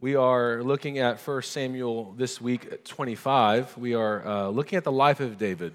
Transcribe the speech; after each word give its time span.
We 0.00 0.14
are 0.14 0.62
looking 0.62 1.00
at 1.00 1.18
1 1.18 1.42
Samuel 1.42 2.14
this 2.16 2.40
week 2.40 2.66
at 2.70 2.84
25. 2.84 3.76
We 3.76 3.94
are 3.94 4.24
uh, 4.24 4.46
looking 4.46 4.76
at 4.76 4.84
the 4.84 4.92
life 4.92 5.18
of 5.18 5.38
David. 5.38 5.72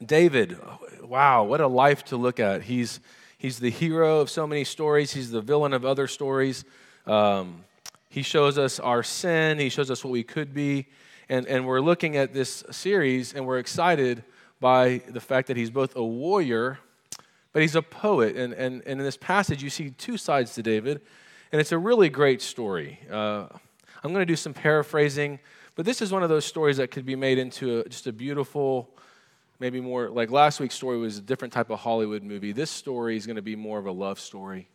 David, 0.00 0.56
wow, 1.02 1.42
what 1.42 1.60
a 1.60 1.66
life 1.66 2.04
to 2.04 2.16
look 2.16 2.38
at. 2.38 2.62
He's, 2.62 3.00
he's 3.36 3.58
the 3.58 3.68
hero 3.68 4.20
of 4.20 4.30
so 4.30 4.46
many 4.46 4.62
stories, 4.62 5.10
he's 5.10 5.32
the 5.32 5.40
villain 5.40 5.72
of 5.72 5.84
other 5.84 6.06
stories. 6.06 6.64
Um, 7.04 7.64
he 8.08 8.22
shows 8.22 8.58
us 8.58 8.78
our 8.78 9.02
sin, 9.02 9.58
he 9.58 9.70
shows 9.70 9.90
us 9.90 10.04
what 10.04 10.12
we 10.12 10.22
could 10.22 10.54
be. 10.54 10.86
And, 11.28 11.44
and 11.48 11.66
we're 11.66 11.80
looking 11.80 12.16
at 12.16 12.32
this 12.32 12.62
series, 12.70 13.34
and 13.34 13.44
we're 13.44 13.58
excited 13.58 14.22
by 14.60 15.02
the 15.08 15.20
fact 15.20 15.48
that 15.48 15.56
he's 15.56 15.70
both 15.70 15.96
a 15.96 16.04
warrior, 16.04 16.78
but 17.52 17.62
he's 17.62 17.74
a 17.74 17.82
poet. 17.82 18.36
And, 18.36 18.52
and, 18.52 18.82
and 18.86 19.00
in 19.00 19.04
this 19.04 19.16
passage, 19.16 19.64
you 19.64 19.70
see 19.70 19.90
two 19.90 20.16
sides 20.16 20.54
to 20.54 20.62
David. 20.62 21.00
And 21.50 21.60
it's 21.60 21.72
a 21.72 21.78
really 21.78 22.10
great 22.10 22.42
story. 22.42 23.00
Uh, 23.10 23.46
I'm 24.04 24.12
going 24.12 24.20
to 24.20 24.26
do 24.26 24.36
some 24.36 24.52
paraphrasing, 24.52 25.38
but 25.76 25.86
this 25.86 26.02
is 26.02 26.12
one 26.12 26.22
of 26.22 26.28
those 26.28 26.44
stories 26.44 26.76
that 26.76 26.90
could 26.90 27.06
be 27.06 27.16
made 27.16 27.38
into 27.38 27.80
a, 27.80 27.88
just 27.88 28.06
a 28.06 28.12
beautiful, 28.12 28.90
maybe 29.58 29.80
more 29.80 30.10
like 30.10 30.30
last 30.30 30.60
week's 30.60 30.74
story 30.74 30.98
was 30.98 31.16
a 31.16 31.22
different 31.22 31.54
type 31.54 31.70
of 31.70 31.80
Hollywood 31.80 32.22
movie. 32.22 32.52
This 32.52 32.70
story 32.70 33.16
is 33.16 33.26
going 33.26 33.36
to 33.36 33.42
be 33.42 33.56
more 33.56 33.78
of 33.78 33.86
a 33.86 33.92
love 33.92 34.20
story 34.20 34.68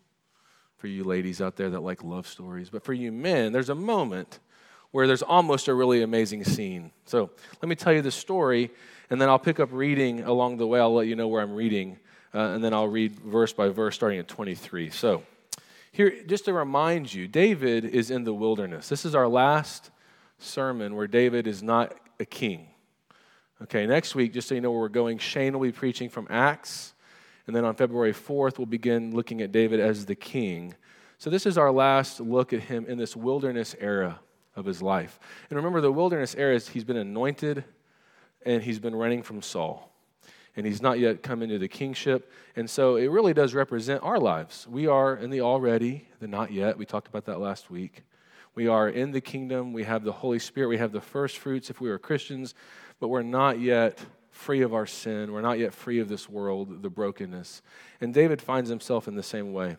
for 0.78 0.88
you 0.88 1.04
ladies 1.04 1.42
out 1.42 1.58
there 1.58 1.70
that 1.70 1.82
like 1.82 2.04
love 2.04 2.28
stories. 2.28 2.72
But 2.72 2.84
for 2.84 2.94
you 2.94 3.12
men, 3.12 3.54
there's 3.54 3.70
a 3.70 3.76
moment 3.76 4.40
where 4.90 5.06
there's 5.06 5.22
almost 5.22 5.68
a 5.68 5.74
really 5.76 6.02
amazing 6.02 6.44
scene. 6.44 6.92
So 7.06 7.30
let 7.62 7.70
me 7.70 7.76
tell 7.76 7.94
you 7.94 8.02
the 8.02 8.12
story, 8.12 8.72
and 9.12 9.22
then 9.22 9.30
I'll 9.30 9.40
pick 9.40 9.60
up 9.60 9.70
reading 9.72 10.24
along 10.24 10.58
the 10.58 10.66
way. 10.66 10.80
I'll 10.80 10.94
let 10.94 11.06
you 11.06 11.16
know 11.16 11.28
where 11.28 11.42
I'm 11.42 11.54
reading, 11.54 12.00
uh, 12.34 12.40
and 12.40 12.64
then 12.64 12.74
I'll 12.74 12.88
read 12.88 13.20
verse 13.20 13.54
by 13.54 13.70
verse 13.70 13.94
starting 13.94 14.18
at 14.18 14.28
23. 14.28 14.90
So. 14.90 15.24
Here, 15.94 16.24
just 16.26 16.46
to 16.46 16.54
remind 16.54 17.14
you, 17.14 17.28
David 17.28 17.86
is 17.86 18.10
in 18.10 18.24
the 18.24 18.34
wilderness. 18.34 18.90
This 18.90 19.06
is 19.06 19.14
our 19.14 19.28
last 19.28 19.92
sermon 20.40 20.96
where 20.96 21.06
David 21.06 21.46
is 21.46 21.62
not 21.62 21.94
a 22.20 22.26
king. 22.26 22.70
Okay, 23.62 23.86
next 23.86 24.16
week, 24.16 24.34
just 24.34 24.48
so 24.48 24.56
you 24.56 24.62
know 24.62 24.72
where 24.72 24.80
we're 24.80 24.90
going, 24.90 25.20
Shane 25.20 25.54
will 25.54 25.62
be 25.62 25.72
preaching 25.72 26.10
from 26.10 26.26
Acts. 26.32 26.96
And 27.46 27.56
then 27.56 27.64
on 27.64 27.76
February 27.76 28.12
4th, 28.12 28.58
we'll 28.58 28.66
begin 28.66 29.16
looking 29.16 29.42
at 29.42 29.52
David 29.52 29.80
as 29.80 30.08
the 30.08 30.16
king. 30.16 30.74
So 31.20 31.30
this 31.30 31.46
is 31.46 31.60
our 31.60 31.72
last 31.72 32.20
look 32.20 32.54
at 32.54 32.62
him 32.62 32.88
in 32.88 32.98
this 32.98 33.16
wilderness 33.16 33.76
era 33.80 34.20
of 34.56 34.66
his 34.66 34.82
life. 34.82 35.20
And 35.52 35.58
remember, 35.58 35.80
the 35.80 35.92
wilderness 35.92 36.34
era 36.34 36.56
is 36.56 36.70
he's 36.70 36.84
been 36.84 36.98
anointed 36.98 37.66
and 38.44 38.64
he's 38.64 38.80
been 38.80 38.96
running 38.96 39.22
from 39.22 39.44
Saul 39.44 39.93
and 40.56 40.66
he's 40.66 40.82
not 40.82 41.00
yet 41.00 41.24
come 41.24 41.42
into 41.42 41.58
the 41.58 41.68
kingship. 41.68 42.32
And 42.56 42.70
so 42.70 42.96
it 42.96 43.08
really 43.08 43.34
does 43.34 43.54
represent 43.54 44.04
our 44.04 44.20
lives. 44.20 44.68
We 44.68 44.88
are 44.88 45.16
in 45.16 45.30
the 45.30 45.42
already, 45.42 46.08
the 46.20 46.28
not 46.28 46.52
yet. 46.52 46.78
We 46.78 46.86
talked 46.86 47.08
about 47.08 47.26
that 47.26 47.40
last 47.40 47.72
week. 47.72 48.04
We 48.56 48.68
are 48.68 48.88
in 48.88 49.12
the 49.12 49.22
kingdom. 49.22 49.74
We 49.74 49.84
have 49.84 50.04
the 50.04 50.12
Holy 50.12 50.40
Spirit. 50.40 50.68
We 50.68 50.78
have 50.78 50.92
the 50.92 51.02
first 51.02 51.40
fruits 51.40 51.70
if 51.70 51.82
we 51.82 51.90
are 51.90 51.98
Christians, 51.98 52.54
but 53.00 53.08
we're 53.08 53.24
not 53.24 53.60
yet 53.60 54.06
free 54.30 54.62
of 54.62 54.74
our 54.74 54.86
sin. 54.86 55.32
We're 55.32 55.42
not 55.42 55.58
yet 55.58 55.74
free 55.74 56.00
of 56.00 56.08
this 56.08 56.30
world, 56.30 56.84
the 56.84 56.90
brokenness. 56.90 57.62
And 58.00 58.14
David 58.14 58.42
finds 58.42 58.70
himself 58.70 59.08
in 59.08 59.16
the 59.16 59.24
same 59.24 59.54
way. 59.54 59.78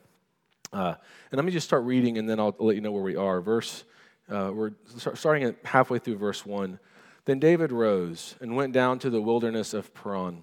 Uh, 0.72 0.94
and 1.30 1.38
let 1.38 1.44
me 1.44 1.52
just 1.52 1.66
start 1.66 1.84
reading, 1.84 2.18
and 2.18 2.28
then 2.28 2.40
I'll 2.40 2.54
let 2.58 2.74
you 2.74 2.80
know 2.80 2.90
where 2.90 3.02
we 3.02 3.14
are. 3.14 3.40
Verse, 3.40 3.84
uh, 4.28 4.50
we're 4.52 4.72
starting 5.14 5.44
at 5.44 5.56
halfway 5.64 6.00
through 6.00 6.16
verse 6.16 6.44
1. 6.44 6.80
Then 7.26 7.38
David 7.38 7.70
rose 7.70 8.34
and 8.40 8.56
went 8.56 8.72
down 8.72 8.98
to 9.00 9.10
the 9.10 9.20
wilderness 9.20 9.72
of 9.72 9.94
Paran. 9.94 10.42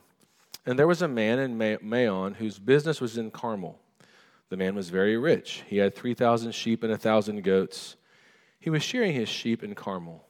And 0.65 0.77
there 0.77 0.87
was 0.87 1.01
a 1.01 1.07
man 1.07 1.39
in 1.39 1.79
Maon 1.81 2.35
whose 2.35 2.59
business 2.59 3.01
was 3.01 3.17
in 3.17 3.31
Carmel. 3.31 3.79
The 4.49 4.57
man 4.57 4.75
was 4.75 4.89
very 4.89 5.17
rich. 5.17 5.63
He 5.67 5.77
had 5.77 5.95
3,000 5.95 6.51
sheep 6.51 6.83
and 6.83 6.91
a 6.91 6.95
1,000 6.95 7.43
goats. 7.43 7.95
He 8.59 8.69
was 8.69 8.83
shearing 8.83 9.13
his 9.13 9.29
sheep 9.29 9.63
in 9.63 9.73
Carmel. 9.73 10.25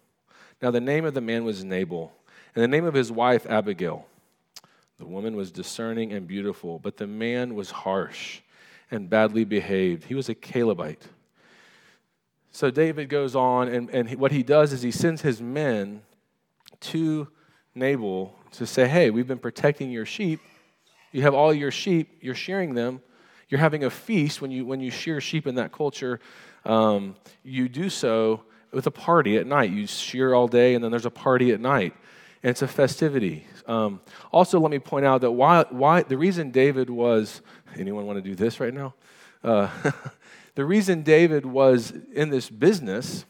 Now, 0.61 0.71
the 0.71 0.79
name 0.79 1.05
of 1.05 1.13
the 1.13 1.21
man 1.21 1.43
was 1.43 1.63
Nabal, 1.63 2.13
and 2.55 2.63
the 2.63 2.67
name 2.67 2.85
of 2.85 2.93
his 2.93 3.11
wife, 3.11 3.45
Abigail. 3.49 4.05
The 4.99 5.07
woman 5.07 5.35
was 5.35 5.51
discerning 5.51 6.13
and 6.13 6.27
beautiful, 6.27 6.77
but 6.77 6.97
the 6.97 7.07
man 7.07 7.55
was 7.55 7.71
harsh 7.71 8.41
and 8.91 9.09
badly 9.09 9.43
behaved. 9.43 10.03
He 10.03 10.13
was 10.13 10.29
a 10.29 10.35
Calebite. 10.35 11.07
So 12.51 12.69
David 12.69 13.09
goes 13.09 13.35
on, 13.35 13.69
and, 13.69 13.89
and 13.89 14.13
what 14.15 14.31
he 14.31 14.43
does 14.43 14.71
is 14.71 14.83
he 14.83 14.91
sends 14.91 15.23
his 15.23 15.41
men 15.41 16.03
to 16.81 17.29
Nabal 17.75 18.33
to 18.51 18.65
say, 18.65 18.87
hey, 18.87 19.09
we've 19.09 19.27
been 19.27 19.39
protecting 19.39 19.91
your 19.91 20.05
sheep. 20.05 20.41
You 21.11 21.21
have 21.23 21.33
all 21.33 21.53
your 21.53 21.71
sheep, 21.71 22.17
you're 22.21 22.35
shearing 22.35 22.73
them. 22.73 23.01
You're 23.49 23.59
having 23.59 23.83
a 23.83 23.89
feast 23.89 24.41
when 24.41 24.49
you, 24.51 24.65
when 24.65 24.79
you 24.79 24.91
shear 24.91 25.19
sheep 25.19 25.45
in 25.45 25.55
that 25.55 25.71
culture. 25.71 26.19
Um, 26.65 27.15
you 27.43 27.67
do 27.67 27.89
so 27.89 28.43
with 28.71 28.87
a 28.87 28.91
party 28.91 29.37
at 29.37 29.45
night. 29.45 29.71
You 29.71 29.87
shear 29.87 30.33
all 30.33 30.47
day, 30.47 30.73
and 30.73 30.83
then 30.83 30.91
there's 30.91 31.05
a 31.05 31.11
party 31.11 31.51
at 31.51 31.59
night. 31.59 31.93
And 32.43 32.51
it's 32.51 32.61
a 32.61 32.67
festivity. 32.67 33.45
Um, 33.67 34.01
also, 34.31 34.59
let 34.59 34.71
me 34.71 34.79
point 34.79 35.05
out 35.05 35.21
that 35.21 35.31
why, 35.31 35.65
why 35.69 36.03
the 36.03 36.17
reason 36.17 36.51
David 36.51 36.89
was, 36.89 37.41
anyone 37.77 38.05
want 38.05 38.17
to 38.17 38.21
do 38.21 38.35
this 38.35 38.59
right 38.59 38.73
now? 38.73 38.93
Uh, 39.43 39.69
the 40.55 40.65
reason 40.65 41.03
David 41.03 41.45
was 41.45 41.93
in 42.13 42.29
this 42.29 42.49
business 42.49 43.25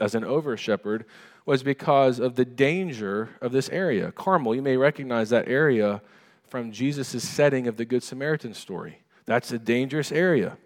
as 0.00 0.14
an 0.14 0.24
over 0.24 0.56
shepherd 0.56 1.04
was 1.46 1.62
because 1.62 2.18
of 2.18 2.36
the 2.36 2.44
danger 2.44 3.30
of 3.40 3.52
this 3.52 3.68
area. 3.70 4.12
Carmel, 4.12 4.54
you 4.54 4.62
may 4.62 4.76
recognize 4.76 5.30
that 5.30 5.48
area 5.48 6.02
from 6.48 6.72
Jesus' 6.72 7.26
setting 7.26 7.66
of 7.66 7.76
the 7.76 7.84
Good 7.84 8.02
Samaritan 8.02 8.54
story. 8.54 9.02
That's 9.26 9.52
a 9.52 9.58
dangerous 9.58 10.10
area. 10.10 10.58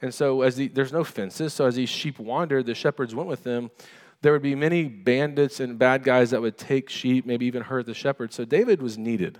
And 0.00 0.14
so, 0.14 0.42
as 0.42 0.56
the, 0.56 0.68
there's 0.68 0.92
no 0.92 1.04
fences, 1.04 1.52
so 1.52 1.66
as 1.66 1.76
these 1.76 1.88
sheep 1.88 2.18
wandered, 2.18 2.66
the 2.66 2.74
shepherds 2.74 3.14
went 3.14 3.28
with 3.28 3.42
them. 3.42 3.70
There 4.22 4.32
would 4.32 4.42
be 4.42 4.54
many 4.54 4.84
bandits 4.84 5.60
and 5.60 5.78
bad 5.78 6.04
guys 6.04 6.30
that 6.30 6.40
would 6.40 6.58
take 6.58 6.88
sheep, 6.88 7.26
maybe 7.26 7.46
even 7.46 7.62
hurt 7.62 7.86
the 7.86 7.94
shepherds. 7.94 8.34
So, 8.34 8.44
David 8.44 8.82
was 8.82 8.98
needed. 8.98 9.38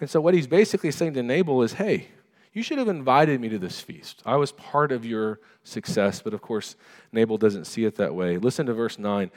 And 0.00 0.08
so, 0.10 0.20
what 0.20 0.34
he's 0.34 0.46
basically 0.46 0.90
saying 0.90 1.14
to 1.14 1.22
Nabal 1.22 1.62
is, 1.62 1.74
hey, 1.74 2.08
you 2.52 2.62
should 2.62 2.78
have 2.78 2.88
invited 2.88 3.38
me 3.38 3.50
to 3.50 3.58
this 3.58 3.80
feast. 3.80 4.22
I 4.24 4.36
was 4.36 4.50
part 4.52 4.90
of 4.90 5.04
your 5.04 5.40
success, 5.62 6.22
but 6.22 6.32
of 6.32 6.40
course, 6.40 6.74
Nabal 7.12 7.36
doesn't 7.36 7.66
see 7.66 7.84
it 7.84 7.96
that 7.96 8.14
way. 8.14 8.38
Listen 8.38 8.64
to 8.66 8.72
verse 8.72 8.98
9. 8.98 9.30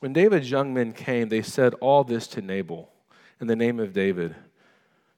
When 0.00 0.12
David's 0.12 0.50
young 0.50 0.74
men 0.74 0.92
came, 0.92 1.28
they 1.28 1.42
said 1.42 1.74
all 1.74 2.04
this 2.04 2.26
to 2.28 2.42
Nabal 2.42 2.90
in 3.40 3.46
the 3.46 3.56
name 3.56 3.78
of 3.80 3.92
David. 3.92 4.34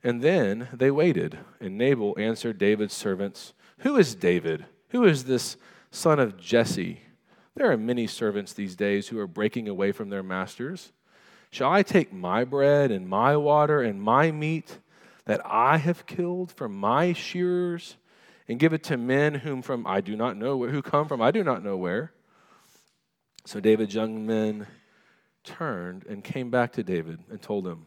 And 0.03 0.23
then 0.23 0.69
they 0.73 0.91
waited, 0.91 1.39
and 1.61 1.79
Nabal 1.79 2.15
answered 2.19 2.59
David's 2.59 2.95
servants, 2.95 3.55
Who 3.79 3.97
is 3.97 4.15
David? 4.15 4.67
Who 4.91 5.05
is 5.05 5.25
this 5.25 5.57
son 5.91 6.19
of 6.19 6.39
Jesse? 6.39 7.01
There 7.55 7.71
are 7.71 7.77
many 7.77 8.07
servants 8.07 8.53
these 8.53 8.77
days 8.77 9.09
who 9.09 9.19
are 9.19 9.27
breaking 9.27 9.69
away 9.69 9.93
from 9.93 10.11
their 10.11 10.23
masters. 10.23 10.93
Shall 11.51 11.71
I 11.71 11.83
take 11.83 12.13
my 12.13 12.45
bread 12.45 12.91
and 12.91 13.09
my 13.09 13.37
water 13.37 13.81
and 13.81 14.03
my 14.03 14.31
meat 14.31 14.79
that 15.25 15.41
I 15.45 15.79
have 15.79 16.07
killed 16.07 16.51
from 16.53 16.75
my 16.75 17.13
shearers 17.13 17.97
and 18.49 18.59
give 18.59 18.73
it 18.73 18.83
to 18.85 18.97
men 18.97 19.37
whom 19.37 19.63
from 19.63 19.87
I 19.87 20.01
do 20.01 20.17
not 20.17 20.37
know 20.37 20.57
where, 20.57 20.71
who 20.71 20.83
come 20.83 21.09
from 21.09 21.23
I 21.23 21.31
do 21.31 21.45
not 21.45 21.63
know 21.63 21.77
where? 21.77 22.13
So 23.47 23.61
David's 23.61 23.95
young 23.95 24.27
men 24.27 24.67
turned 25.45 26.07
and 26.07 26.25
came 26.25 26.51
back 26.51 26.73
to 26.73 26.83
David 26.83 27.21
and 27.31 27.41
told 27.41 27.67
him. 27.67 27.87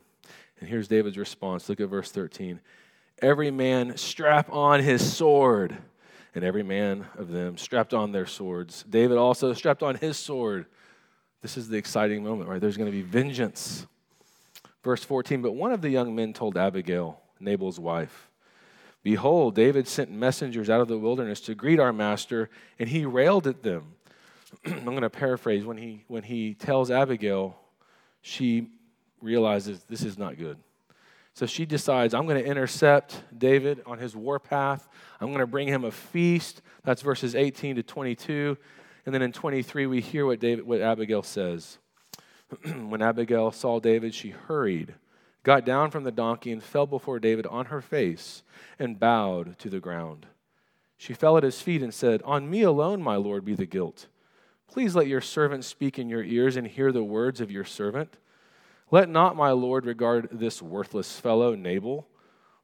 And 0.59 0.69
here's 0.69 0.87
David's 0.87 1.17
response. 1.17 1.67
Look 1.67 1.79
at 1.79 1.89
verse 1.89 2.11
13. 2.11 2.59
Every 3.21 3.49
man 3.49 3.97
strap 3.97 4.51
on 4.51 4.81
his 4.81 5.13
sword. 5.15 5.75
And 6.35 6.43
every 6.43 6.61
man 6.61 7.07
of 7.17 7.29
them 7.29 7.57
strapped 7.57 7.95
on 7.95 8.11
their 8.11 8.27
swords. 8.27 8.85
David 8.87 9.17
also 9.17 9.53
strapped 9.53 9.81
on 9.81 9.95
his 9.95 10.17
sword. 10.17 10.67
This 11.41 11.57
is 11.57 11.67
the 11.67 11.77
exciting 11.77 12.23
moment, 12.23 12.47
right? 12.49 12.61
There's 12.61 12.77
going 12.77 12.91
to 12.91 12.95
be 12.95 13.01
vengeance. 13.01 13.87
Verse 14.83 15.03
14 15.03 15.41
But 15.41 15.53
one 15.53 15.71
of 15.71 15.81
the 15.81 15.89
young 15.89 16.15
men 16.15 16.33
told 16.33 16.55
Abigail, 16.55 17.19
Nabal's 17.39 17.79
wife, 17.79 18.29
Behold, 19.01 19.55
David 19.55 19.87
sent 19.87 20.11
messengers 20.11 20.69
out 20.69 20.81
of 20.81 20.87
the 20.87 20.97
wilderness 20.99 21.39
to 21.41 21.55
greet 21.55 21.79
our 21.79 21.93
master, 21.93 22.49
and 22.77 22.89
he 22.89 23.05
railed 23.05 23.47
at 23.47 23.63
them 23.63 23.93
I'm 24.65 24.85
going 24.85 25.01
to 25.01 25.09
paraphrase 25.09 25.65
when 25.65 25.77
he 25.77 26.03
when 26.07 26.23
he 26.23 26.53
tells 26.53 26.91
Abigail, 26.91 27.57
she 28.21 28.67
realizes 29.21 29.83
this 29.89 30.03
is 30.03 30.17
not 30.17 30.37
good. 30.37 30.57
So 31.33 31.45
she 31.45 31.67
decides, 31.67 32.15
I'm 32.15 32.25
going 32.25 32.43
to 32.43 32.49
intercept 32.49 33.21
David 33.37 33.83
on 33.85 33.99
his 33.99 34.15
warpath. 34.15 34.87
I'm 35.21 35.27
going 35.27 35.39
to 35.39 35.45
bring 35.45 35.67
him 35.67 35.83
a 35.83 35.91
feast. 35.91 36.63
That's 36.83 37.03
verses 37.03 37.35
18 37.35 37.75
to 37.75 37.83
22. 37.83 38.57
And 39.05 39.13
then 39.13 39.21
in 39.21 39.31
23, 39.31 39.85
we 39.85 40.01
hear 40.01 40.25
what, 40.25 40.39
David, 40.39 40.65
what 40.65 40.81
Abigail 40.81 41.21
says. 41.21 41.77
when 42.87 43.03
Abigail 43.03 43.51
saw 43.51 43.79
David, 43.79 44.15
she 44.15 44.29
hurried, 44.29 44.95
got 45.43 45.63
down 45.63 45.91
from 45.91 46.05
the 46.05 46.11
donkey, 46.11 46.51
and 46.51 46.63
fell 46.63 46.87
before 46.87 47.19
David 47.19 47.45
on 47.45 47.67
her 47.67 47.81
face 47.81 48.41
and 48.79 48.99
bowed 48.99 49.59
to 49.59 49.69
the 49.69 49.79
ground. 49.79 50.25
She 50.97 51.13
fell 51.13 51.37
at 51.37 51.43
his 51.43 51.61
feet 51.61 51.83
and 51.83 51.93
said, 51.93 52.23
On 52.23 52.49
me 52.49 52.63
alone, 52.63 53.03
my 53.03 53.15
Lord, 53.15 53.45
be 53.45 53.53
the 53.53 53.67
guilt. 53.67 54.07
Please 54.67 54.95
let 54.95 55.07
your 55.07 55.21
servant 55.21 55.63
speak 55.63 55.97
in 55.97 56.09
your 56.09 56.23
ears 56.23 56.55
and 56.55 56.67
hear 56.67 56.91
the 56.91 57.03
words 57.03 57.41
of 57.41 57.49
your 57.49 57.63
servant. 57.63 58.17
Let 58.91 59.09
not 59.09 59.35
my 59.35 59.51
Lord 59.51 59.85
regard 59.85 60.29
this 60.31 60.61
worthless 60.61 61.19
fellow 61.19 61.55
Nabal, 61.55 62.07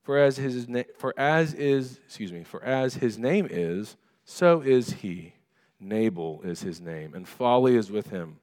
for 0.03 0.17
as 0.17 0.37
his 0.37 0.67
na- 0.67 0.83
for 0.97 1.13
as 1.17 1.53
is 1.53 1.99
excuse 2.05 2.31
me, 2.31 2.43
for 2.43 2.63
as 2.63 2.95
his 2.95 3.17
name 3.17 3.47
is, 3.49 3.97
so 4.25 4.61
is 4.61 4.93
he. 4.93 5.33
Nabal 5.79 6.41
is 6.43 6.61
his 6.61 6.79
name, 6.79 7.13
and 7.13 7.27
folly 7.27 7.75
is 7.75 7.91
with 7.91 8.09
him. 8.09 8.37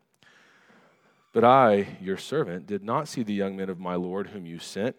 But 1.33 1.45
I, 1.45 1.97
your 2.01 2.17
servant, 2.17 2.67
did 2.67 2.83
not 2.83 3.09
see 3.09 3.23
the 3.23 3.33
young 3.33 3.57
men 3.57 3.71
of 3.71 3.79
my 3.79 3.95
Lord 3.95 4.29
whom 4.29 4.47
you 4.47 4.59
sent. 4.59 4.97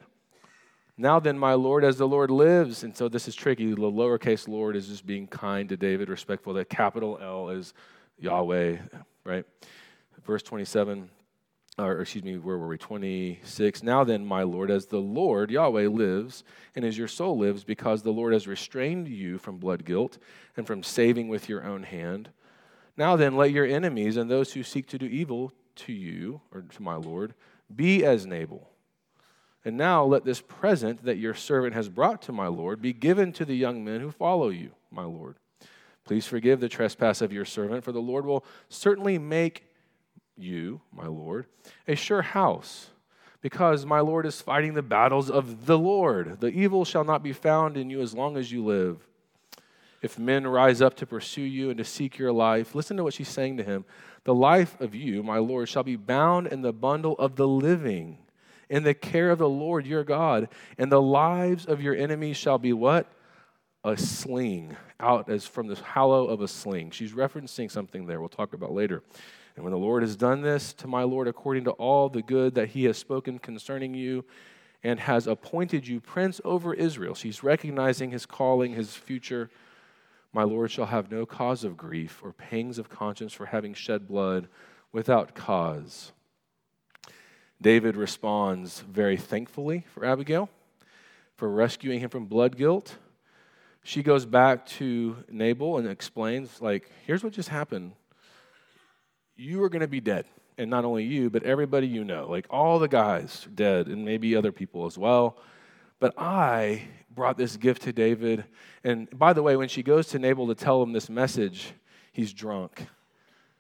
Now 0.98 1.20
then, 1.20 1.38
my 1.38 1.54
Lord, 1.54 1.84
as 1.84 1.98
the 1.98 2.08
Lord 2.08 2.32
lives, 2.32 2.84
and 2.84 2.96
so 2.96 3.10
this 3.10 3.28
is 3.28 3.36
tricky. 3.36 3.70
The 3.72 3.76
lowercase 3.76 4.48
Lord 4.48 4.76
is 4.76 4.88
just 4.88 5.06
being 5.06 5.28
kind 5.28 5.68
to 5.70 5.78
David, 5.78 6.10
respectful. 6.10 6.54
The 6.54 6.66
capital 6.66 7.20
L 7.22 7.50
is 7.50 7.74
Yahweh, 8.22 8.78
right? 9.26 9.46
Verse 10.24 10.44
27, 10.44 11.10
or 11.78 12.00
excuse 12.00 12.24
me, 12.24 12.38
where 12.38 12.58
were 12.58 12.68
we? 12.68 12.78
26. 12.78 13.84
Now 13.84 14.04
then, 14.04 14.26
my 14.26 14.44
Lord, 14.44 14.70
as 14.70 14.86
the 14.86 15.00
Lord, 15.00 15.50
Yahweh, 15.50 15.88
lives, 15.88 16.44
and 16.76 16.86
as 16.86 16.98
your 16.98 17.08
soul 17.08 17.38
lives, 17.38 17.64
because 17.64 18.04
the 18.04 18.12
Lord 18.12 18.34
has 18.34 18.48
restrained 18.48 19.08
you 19.08 19.38
from 19.38 19.58
blood 19.58 19.84
guilt 19.84 20.20
and 20.56 20.68
from 20.68 20.84
saving 20.84 21.28
with 21.28 21.50
your 21.50 21.66
own 21.66 21.84
hand. 21.84 22.30
Now 22.96 23.16
then, 23.16 23.36
let 23.36 23.52
your 23.52 23.66
enemies 23.66 24.18
and 24.18 24.30
those 24.30 24.54
who 24.54 24.64
seek 24.64 24.88
to 24.88 25.00
do 25.00 25.08
evil 25.08 25.52
to 25.78 25.94
you, 25.94 26.42
or 26.54 26.62
to 26.62 26.82
my 26.84 26.96
Lord, 26.96 27.34
be 27.76 28.06
as 28.06 28.26
Nabal. 28.28 28.70
And 29.64 29.78
now 29.78 30.04
let 30.04 30.26
this 30.26 30.42
present 30.42 31.04
that 31.06 31.18
your 31.18 31.34
servant 31.34 31.74
has 31.74 31.90
brought 31.90 32.22
to 32.24 32.32
my 32.32 32.48
Lord 32.48 32.82
be 32.82 32.94
given 32.94 33.32
to 33.34 33.46
the 33.46 33.56
young 33.56 33.84
men 33.84 34.02
who 34.02 34.12
follow 34.12 34.50
you, 34.50 34.72
my 34.92 35.04
Lord. 35.04 35.38
Please 36.12 36.28
forgive 36.28 36.60
the 36.60 36.68
trespass 36.68 37.22
of 37.22 37.32
your 37.32 37.46
servant, 37.46 37.86
for 37.86 37.94
the 37.94 38.02
Lord 38.02 38.26
will 38.26 38.44
certainly 38.68 39.18
make 39.18 39.64
you, 40.36 40.82
my 40.92 41.08
Lord, 41.08 41.46
a 41.88 41.96
sure 41.96 42.22
house, 42.22 42.90
because 43.40 43.86
my 43.86 44.02
Lord 44.02 44.26
is 44.26 44.42
fighting 44.42 44.74
the 44.74 44.82
battles 44.82 45.30
of 45.30 45.68
the 45.68 45.80
Lord. 45.80 46.42
The 46.42 46.50
evil 46.50 46.84
shall 46.84 47.06
not 47.06 47.24
be 47.24 47.32
found 47.32 47.78
in 47.78 47.90
you 47.90 48.02
as 48.02 48.14
long 48.14 48.36
as 48.36 48.52
you 48.52 48.62
live. 48.62 49.08
If 50.02 50.20
men 50.20 50.46
rise 50.46 50.82
up 50.82 50.98
to 50.98 51.06
pursue 51.06 51.44
you 51.44 51.70
and 51.70 51.78
to 51.78 51.86
seek 51.86 52.18
your 52.18 52.34
life, 52.34 52.76
listen 52.76 52.98
to 52.98 53.06
what 53.06 53.14
she's 53.14 53.30
saying 53.30 53.56
to 53.56 53.64
him. 53.64 53.86
The 54.26 54.36
life 54.36 54.82
of 54.82 54.94
you, 54.94 55.24
my 55.24 55.38
Lord, 55.38 55.70
shall 55.70 55.84
be 55.84 55.96
bound 55.96 56.48
in 56.48 56.62
the 56.62 56.74
bundle 56.74 57.16
of 57.20 57.38
the 57.38 57.48
living, 57.48 58.18
in 58.70 58.84
the 58.84 58.94
care 58.94 59.32
of 59.32 59.40
the 59.40 59.48
Lord 59.48 59.88
your 59.88 60.04
God, 60.04 60.50
and 60.78 60.92
the 60.92 61.02
lives 61.02 61.66
of 61.66 61.82
your 61.82 61.96
enemies 61.96 62.36
shall 62.36 62.58
be 62.58 62.74
what? 62.74 63.10
A 63.84 63.98
sling, 63.98 64.76
out 65.00 65.30
as 65.30 65.48
from 65.48 65.68
the 65.68 65.76
hollow 65.76 66.28
of 66.28 66.42
a 66.42 66.48
sling. 66.48 66.92
She's 66.92 67.14
referencing 67.14 67.72
something 67.72 68.06
there, 68.06 68.20
we'll 68.20 68.30
talk 68.30 68.54
about 68.54 68.74
later. 68.74 69.02
And 69.56 69.66
when 69.66 69.72
the 69.72 69.80
Lord 69.80 70.04
has 70.04 70.16
done 70.16 70.42
this 70.42 70.74
to 70.74 70.88
my 70.88 71.04
Lord 71.04 71.28
according 71.28 71.64
to 71.66 71.72
all 71.72 72.08
the 72.08 72.22
good 72.22 72.56
that 72.56 72.70
he 72.70 72.86
has 72.86 72.98
spoken 72.98 73.40
concerning 73.40 73.94
you, 73.94 74.24
and 74.84 75.00
has 75.00 75.28
appointed 75.28 75.88
you 75.88 76.00
prince 76.00 76.42
over 76.44 76.74
Israel, 76.74 77.14
she's 77.14 77.44
recognizing 77.44 78.12
his 78.12 78.26
calling, 78.26 78.74
his 78.74 78.96
future 78.96 79.50
my 80.34 80.44
Lord 80.44 80.72
shall 80.72 80.86
have 80.86 81.12
no 81.12 81.26
cause 81.26 81.64
of 81.64 81.76
grief 81.76 82.22
or 82.24 82.32
pangs 82.32 82.78
of 82.78 82.90
conscience 82.90 83.34
for 83.34 83.48
having 83.48 83.74
shed 83.74 84.08
blood 84.08 84.48
without 84.92 85.36
cause. 85.36 86.14
David 87.62 87.96
responds 87.96 88.80
very 88.82 89.18
thankfully 89.18 89.86
for 89.94 90.06
Abigail 90.06 90.50
for 91.36 91.50
rescuing 91.50 92.00
him 92.00 92.10
from 92.10 92.26
blood 92.26 92.56
guilt. 92.56 92.96
She 93.84 94.04
goes 94.04 94.26
back 94.26 94.66
to 94.68 95.18
Nabal 95.30 95.78
and 95.78 95.88
explains, 95.88 96.62
like, 96.62 96.90
here's 97.06 97.24
what 97.24 97.34
just 97.34 97.50
happened. 97.50 97.94
You 99.36 99.64
are 99.64 99.70
going 99.70 99.82
to 99.82 99.88
be 99.88 100.02
dead. 100.02 100.26
And 100.58 100.70
not 100.70 100.86
only 100.86 101.04
you, 101.04 101.30
but 101.30 101.44
everybody 101.44 101.88
you 101.88 102.04
know, 102.04 102.30
like 102.30 102.46
all 102.50 102.78
the 102.78 102.88
guys 102.88 103.48
dead, 103.56 103.88
and 103.88 104.06
maybe 104.06 104.36
other 104.36 104.52
people 104.52 104.86
as 104.86 104.98
well. 104.98 105.38
But 106.00 106.14
I 106.18 106.84
brought 107.10 107.38
this 107.38 107.58
gift 107.58 107.84
to 107.84 107.94
David. 107.94 108.46
And 108.84 109.10
by 109.18 109.34
the 109.34 109.42
way, 109.42 109.56
when 109.56 109.70
she 109.70 109.82
goes 109.82 110.08
to 110.10 110.20
Nabal 110.20 110.48
to 110.48 110.56
tell 110.56 110.84
him 110.84 110.94
this 110.94 111.10
message, 111.10 111.74
he's 112.12 112.34
drunk. 112.34 112.86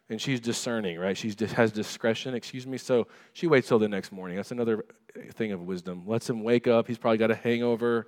And 0.09 0.21
she's 0.21 0.39
discerning, 0.39 0.99
right? 0.99 1.17
She 1.17 1.33
has 1.55 1.71
discretion, 1.71 2.35
excuse 2.35 2.67
me. 2.67 2.77
So 2.77 3.07
she 3.33 3.47
waits 3.47 3.67
till 3.67 3.79
the 3.79 3.87
next 3.87 4.11
morning. 4.11 4.35
That's 4.35 4.51
another 4.51 4.85
thing 5.33 5.53
of 5.53 5.61
wisdom. 5.61 6.03
Lets 6.05 6.29
him 6.29 6.43
wake 6.43 6.67
up. 6.67 6.87
He's 6.87 6.97
probably 6.97 7.17
got 7.17 7.31
a 7.31 7.35
hangover. 7.35 8.07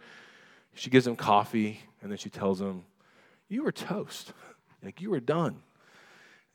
She 0.75 0.89
gives 0.89 1.05
him 1.05 1.15
coffee, 1.15 1.81
and 2.01 2.11
then 2.11 2.17
she 2.17 2.29
tells 2.29 2.61
him, 2.61 2.85
You 3.49 3.63
were 3.63 3.71
toast. 3.71 4.33
Like, 4.83 4.99
you 4.99 5.09
were 5.11 5.21
done. 5.21 5.61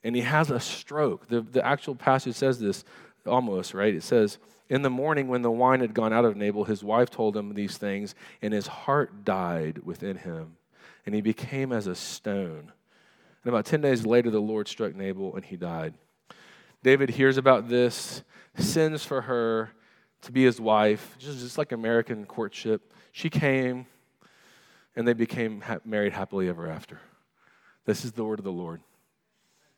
And 0.04 0.14
he 0.14 0.22
has 0.22 0.50
a 0.50 0.60
stroke. 0.60 1.28
The, 1.28 1.40
the 1.40 1.64
actual 1.64 1.94
passage 1.94 2.34
says 2.34 2.60
this 2.60 2.84
almost, 3.26 3.74
right? 3.74 3.94
It 3.94 4.02
says, 4.02 4.38
in 4.68 4.82
the 4.82 4.90
morning, 4.90 5.28
when 5.28 5.42
the 5.42 5.50
wine 5.50 5.80
had 5.80 5.94
gone 5.94 6.12
out 6.12 6.24
of 6.24 6.36
Nabal, 6.36 6.64
his 6.64 6.84
wife 6.84 7.10
told 7.10 7.36
him 7.36 7.54
these 7.54 7.78
things, 7.78 8.14
and 8.42 8.52
his 8.52 8.66
heart 8.66 9.24
died 9.24 9.78
within 9.84 10.16
him, 10.16 10.56
and 11.06 11.14
he 11.14 11.22
became 11.22 11.72
as 11.72 11.86
a 11.86 11.94
stone. 11.94 12.72
And 13.44 13.54
about 13.54 13.64
10 13.64 13.80
days 13.80 14.04
later, 14.04 14.30
the 14.30 14.40
Lord 14.40 14.68
struck 14.68 14.94
Nabal, 14.94 15.34
and 15.36 15.44
he 15.44 15.56
died. 15.56 15.94
David 16.82 17.10
hears 17.10 17.38
about 17.38 17.68
this, 17.68 18.22
sends 18.56 19.04
for 19.04 19.22
her 19.22 19.70
to 20.22 20.32
be 20.32 20.44
his 20.44 20.60
wife, 20.60 21.16
just, 21.18 21.38
just 21.38 21.56
like 21.56 21.72
American 21.72 22.26
courtship. 22.26 22.92
She 23.12 23.30
came, 23.30 23.86
and 24.98 25.06
they 25.06 25.12
became 25.12 25.60
ha- 25.60 25.78
married 25.84 26.12
happily 26.12 26.48
ever 26.48 26.68
after. 26.68 26.98
This 27.84 28.04
is 28.04 28.10
the 28.10 28.24
word 28.24 28.40
of 28.40 28.44
the 28.44 28.50
Lord. 28.50 28.80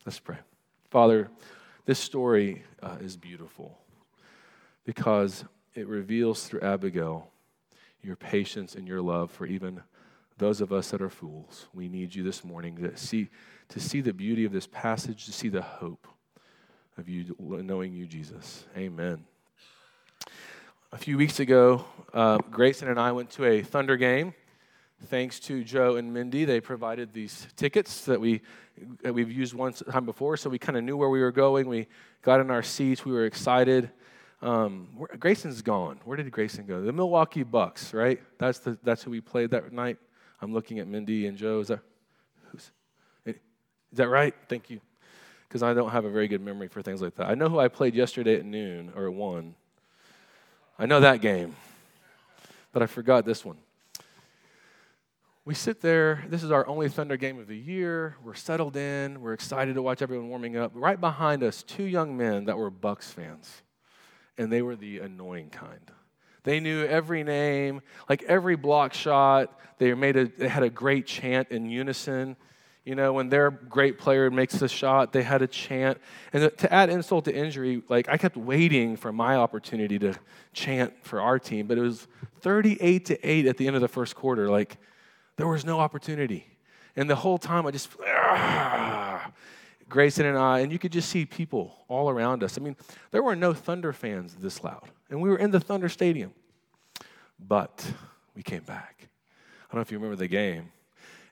Let's 0.06 0.18
pray. 0.18 0.38
Father, 0.88 1.28
this 1.84 1.98
story 1.98 2.62
uh, 2.82 2.96
is 3.02 3.18
beautiful 3.18 3.76
because 4.86 5.44
it 5.74 5.86
reveals 5.86 6.48
through 6.48 6.62
Abigail 6.62 7.28
your 8.02 8.16
patience 8.16 8.74
and 8.74 8.88
your 8.88 9.02
love 9.02 9.30
for 9.30 9.44
even 9.44 9.82
those 10.38 10.62
of 10.62 10.72
us 10.72 10.90
that 10.90 11.02
are 11.02 11.10
fools. 11.10 11.66
We 11.74 11.90
need 11.90 12.14
you 12.14 12.22
this 12.22 12.42
morning 12.42 12.76
to 12.76 12.96
see, 12.96 13.28
to 13.68 13.78
see 13.78 14.00
the 14.00 14.14
beauty 14.14 14.46
of 14.46 14.52
this 14.52 14.66
passage, 14.66 15.26
to 15.26 15.32
see 15.32 15.50
the 15.50 15.60
hope 15.60 16.08
of 16.96 17.10
you 17.10 17.36
knowing 17.38 17.92
you, 17.92 18.06
Jesus. 18.06 18.64
Amen. 18.74 19.22
A 20.92 20.96
few 20.96 21.18
weeks 21.18 21.40
ago, 21.40 21.84
uh, 22.14 22.38
Grayson 22.50 22.88
and 22.88 22.98
I 22.98 23.12
went 23.12 23.28
to 23.32 23.44
a 23.44 23.60
Thunder 23.60 23.98
game. 23.98 24.32
Thanks 25.06 25.40
to 25.40 25.64
Joe 25.64 25.96
and 25.96 26.12
Mindy, 26.12 26.44
they 26.44 26.60
provided 26.60 27.14
these 27.14 27.46
tickets 27.56 28.04
that 28.04 28.20
we 28.20 28.42
that 29.02 29.12
we've 29.12 29.30
used 29.30 29.54
one 29.54 29.72
time 29.72 30.04
before, 30.04 30.36
so 30.36 30.50
we 30.50 30.58
kind 30.58 30.76
of 30.76 30.84
knew 30.84 30.96
where 30.96 31.08
we 31.08 31.20
were 31.20 31.32
going. 31.32 31.68
We 31.68 31.86
got 32.22 32.40
in 32.40 32.50
our 32.50 32.62
seats. 32.62 33.04
We 33.04 33.12
were 33.12 33.24
excited. 33.24 33.90
Um, 34.42 34.88
Grayson's 35.18 35.62
gone. 35.62 36.00
Where 36.04 36.16
did 36.16 36.30
Grayson 36.30 36.66
go? 36.66 36.82
The 36.82 36.92
Milwaukee 36.92 37.42
Bucks, 37.42 37.92
right? 37.92 38.20
That's, 38.38 38.58
the, 38.58 38.78
that's 38.82 39.02
who 39.02 39.10
we 39.10 39.20
played 39.20 39.50
that 39.50 39.72
night. 39.72 39.98
I'm 40.40 40.52
looking 40.54 40.78
at 40.78 40.86
Mindy 40.86 41.26
and 41.26 41.36
Joe. 41.36 41.60
Is 41.60 41.68
that, 41.68 41.80
who's, 42.50 42.70
is 43.26 43.34
that 43.92 44.08
right? 44.08 44.34
Thank 44.48 44.70
you. 44.70 44.80
Because 45.46 45.62
I 45.62 45.74
don't 45.74 45.90
have 45.90 46.04
a 46.04 46.10
very 46.10 46.28
good 46.28 46.40
memory 46.40 46.68
for 46.68 46.80
things 46.80 47.02
like 47.02 47.16
that. 47.16 47.28
I 47.28 47.34
know 47.34 47.48
who 47.48 47.58
I 47.58 47.68
played 47.68 47.94
yesterday 47.94 48.36
at 48.36 48.44
noon 48.44 48.92
or 48.96 49.06
at 49.06 49.12
1. 49.12 49.54
I 50.78 50.86
know 50.86 51.00
that 51.00 51.20
game, 51.20 51.54
but 52.72 52.82
I 52.82 52.86
forgot 52.86 53.26
this 53.26 53.44
one. 53.44 53.58
We 55.50 55.54
sit 55.56 55.80
there. 55.80 56.24
This 56.28 56.44
is 56.44 56.52
our 56.52 56.64
only 56.68 56.88
Thunder 56.88 57.16
game 57.16 57.40
of 57.40 57.48
the 57.48 57.56
year. 57.56 58.14
We're 58.22 58.34
settled 58.34 58.76
in. 58.76 59.20
We're 59.20 59.32
excited 59.32 59.74
to 59.74 59.82
watch 59.82 60.00
everyone 60.00 60.28
warming 60.28 60.56
up. 60.56 60.70
Right 60.76 61.00
behind 61.00 61.42
us, 61.42 61.64
two 61.64 61.82
young 61.82 62.16
men 62.16 62.44
that 62.44 62.56
were 62.56 62.70
Bucks 62.70 63.10
fans 63.10 63.62
and 64.38 64.52
they 64.52 64.62
were 64.62 64.76
the 64.76 65.00
annoying 65.00 65.50
kind. 65.50 65.90
They 66.44 66.60
knew 66.60 66.84
every 66.84 67.24
name, 67.24 67.82
like 68.08 68.22
every 68.22 68.54
block 68.54 68.94
shot. 68.94 69.58
They 69.78 69.92
made 69.94 70.16
a, 70.16 70.26
they 70.26 70.46
had 70.46 70.62
a 70.62 70.70
great 70.70 71.08
chant 71.08 71.48
in 71.50 71.68
unison. 71.68 72.36
You 72.84 72.94
know, 72.94 73.12
when 73.12 73.28
their 73.28 73.50
great 73.50 73.98
player 73.98 74.30
makes 74.30 74.54
the 74.54 74.68
shot, 74.68 75.12
they 75.12 75.24
had 75.24 75.42
a 75.42 75.48
chant. 75.48 75.98
And 76.32 76.56
to 76.58 76.72
add 76.72 76.90
insult 76.90 77.24
to 77.24 77.34
injury, 77.34 77.82
like 77.88 78.08
I 78.08 78.18
kept 78.18 78.36
waiting 78.36 78.96
for 78.96 79.12
my 79.12 79.34
opportunity 79.34 79.98
to 79.98 80.14
chant 80.52 80.92
for 81.02 81.20
our 81.20 81.40
team, 81.40 81.66
but 81.66 81.76
it 81.76 81.82
was 81.82 82.06
38 82.40 83.04
to 83.06 83.28
8 83.28 83.46
at 83.46 83.56
the 83.56 83.66
end 83.66 83.74
of 83.74 83.82
the 83.82 83.88
first 83.88 84.14
quarter. 84.14 84.48
Like 84.48 84.78
there 85.36 85.48
was 85.48 85.64
no 85.64 85.80
opportunity. 85.80 86.46
And 86.96 87.08
the 87.08 87.16
whole 87.16 87.38
time 87.38 87.66
I 87.66 87.70
just, 87.70 87.90
Grayson 89.88 90.26
and 90.26 90.38
I, 90.38 90.60
and 90.60 90.70
you 90.72 90.78
could 90.78 90.92
just 90.92 91.08
see 91.08 91.24
people 91.24 91.74
all 91.88 92.10
around 92.10 92.42
us. 92.42 92.58
I 92.58 92.60
mean, 92.60 92.76
there 93.10 93.22
were 93.22 93.36
no 93.36 93.52
Thunder 93.52 93.92
fans 93.92 94.34
this 94.34 94.62
loud, 94.62 94.88
and 95.08 95.20
we 95.20 95.28
were 95.28 95.38
in 95.38 95.50
the 95.50 95.60
Thunder 95.60 95.88
Stadium. 95.88 96.32
But 97.38 97.92
we 98.34 98.42
came 98.42 98.62
back. 98.62 98.96
I 99.00 99.72
don't 99.72 99.76
know 99.76 99.80
if 99.82 99.90
you 99.90 99.98
remember 99.98 100.16
the 100.16 100.28
game. 100.28 100.72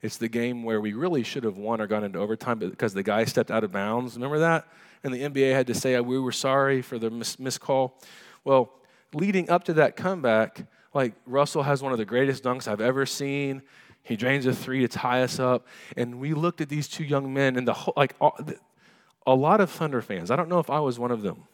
It's 0.01 0.17
the 0.17 0.29
game 0.29 0.63
where 0.63 0.81
we 0.81 0.93
really 0.93 1.23
should 1.23 1.45
have 1.45 1.57
won 1.57 1.81
or 1.81 1.87
gone 1.87 2.05
into 2.05 2.19
overtime 2.19 2.59
because 2.59 2.95
the 2.95 3.03
guy 3.03 3.25
stepped 3.25 3.51
out 3.51 3.65
of 3.65 3.73
bounds. 3.73 4.15
Remember 4.15 4.39
that? 4.39 4.69
And 5.03 5.13
the 5.13 5.19
NBA 5.19 5.53
had 5.53 5.67
to 5.67 5.75
say, 5.75 5.97
uh, 5.97 6.03
we 6.03 6.19
were 6.19 6.33
sorry 6.33 6.83
for 6.83 6.99
the 6.99 7.11
mis- 7.11 7.39
miscall. 7.39 7.99
Well, 8.45 8.73
leading 9.13 9.51
up 9.51 9.65
to 9.65 9.73
that 9.75 9.97
comeback, 9.97 10.67
like 10.95 11.15
Russell 11.27 11.65
has 11.65 11.83
one 11.83 11.93
of 11.93 11.99
the 11.99 12.05
greatest 12.05 12.45
dunks 12.45 12.69
I've 12.69 12.81
ever 12.81 13.07
seen. 13.07 13.63
He 14.09 14.17
drains 14.17 14.47
a 14.47 14.55
three 14.55 14.81
to 14.81 14.89
tie 14.89 15.23
us 15.23 15.39
up. 15.39 15.67
And 15.97 16.19
we 16.19 16.33
looked 16.33 16.63
at 16.63 16.71
these 16.71 16.89
two 16.89 17.05
young 17.05 17.35
men, 17.35 17.57
and 17.57 17.69
the 17.69 17.75
whole, 17.75 17.93
like 17.97 18.15
a 19.27 19.35
lot 19.35 19.61
of 19.61 19.71
Thunder 19.71 20.01
fans, 20.01 20.31
I 20.31 20.37
don't 20.37 20.49
know 20.49 20.59
if 20.59 20.71
I 20.71 20.81
was 20.81 20.99
one 20.99 21.11
of 21.11 21.21
them, 21.21 21.45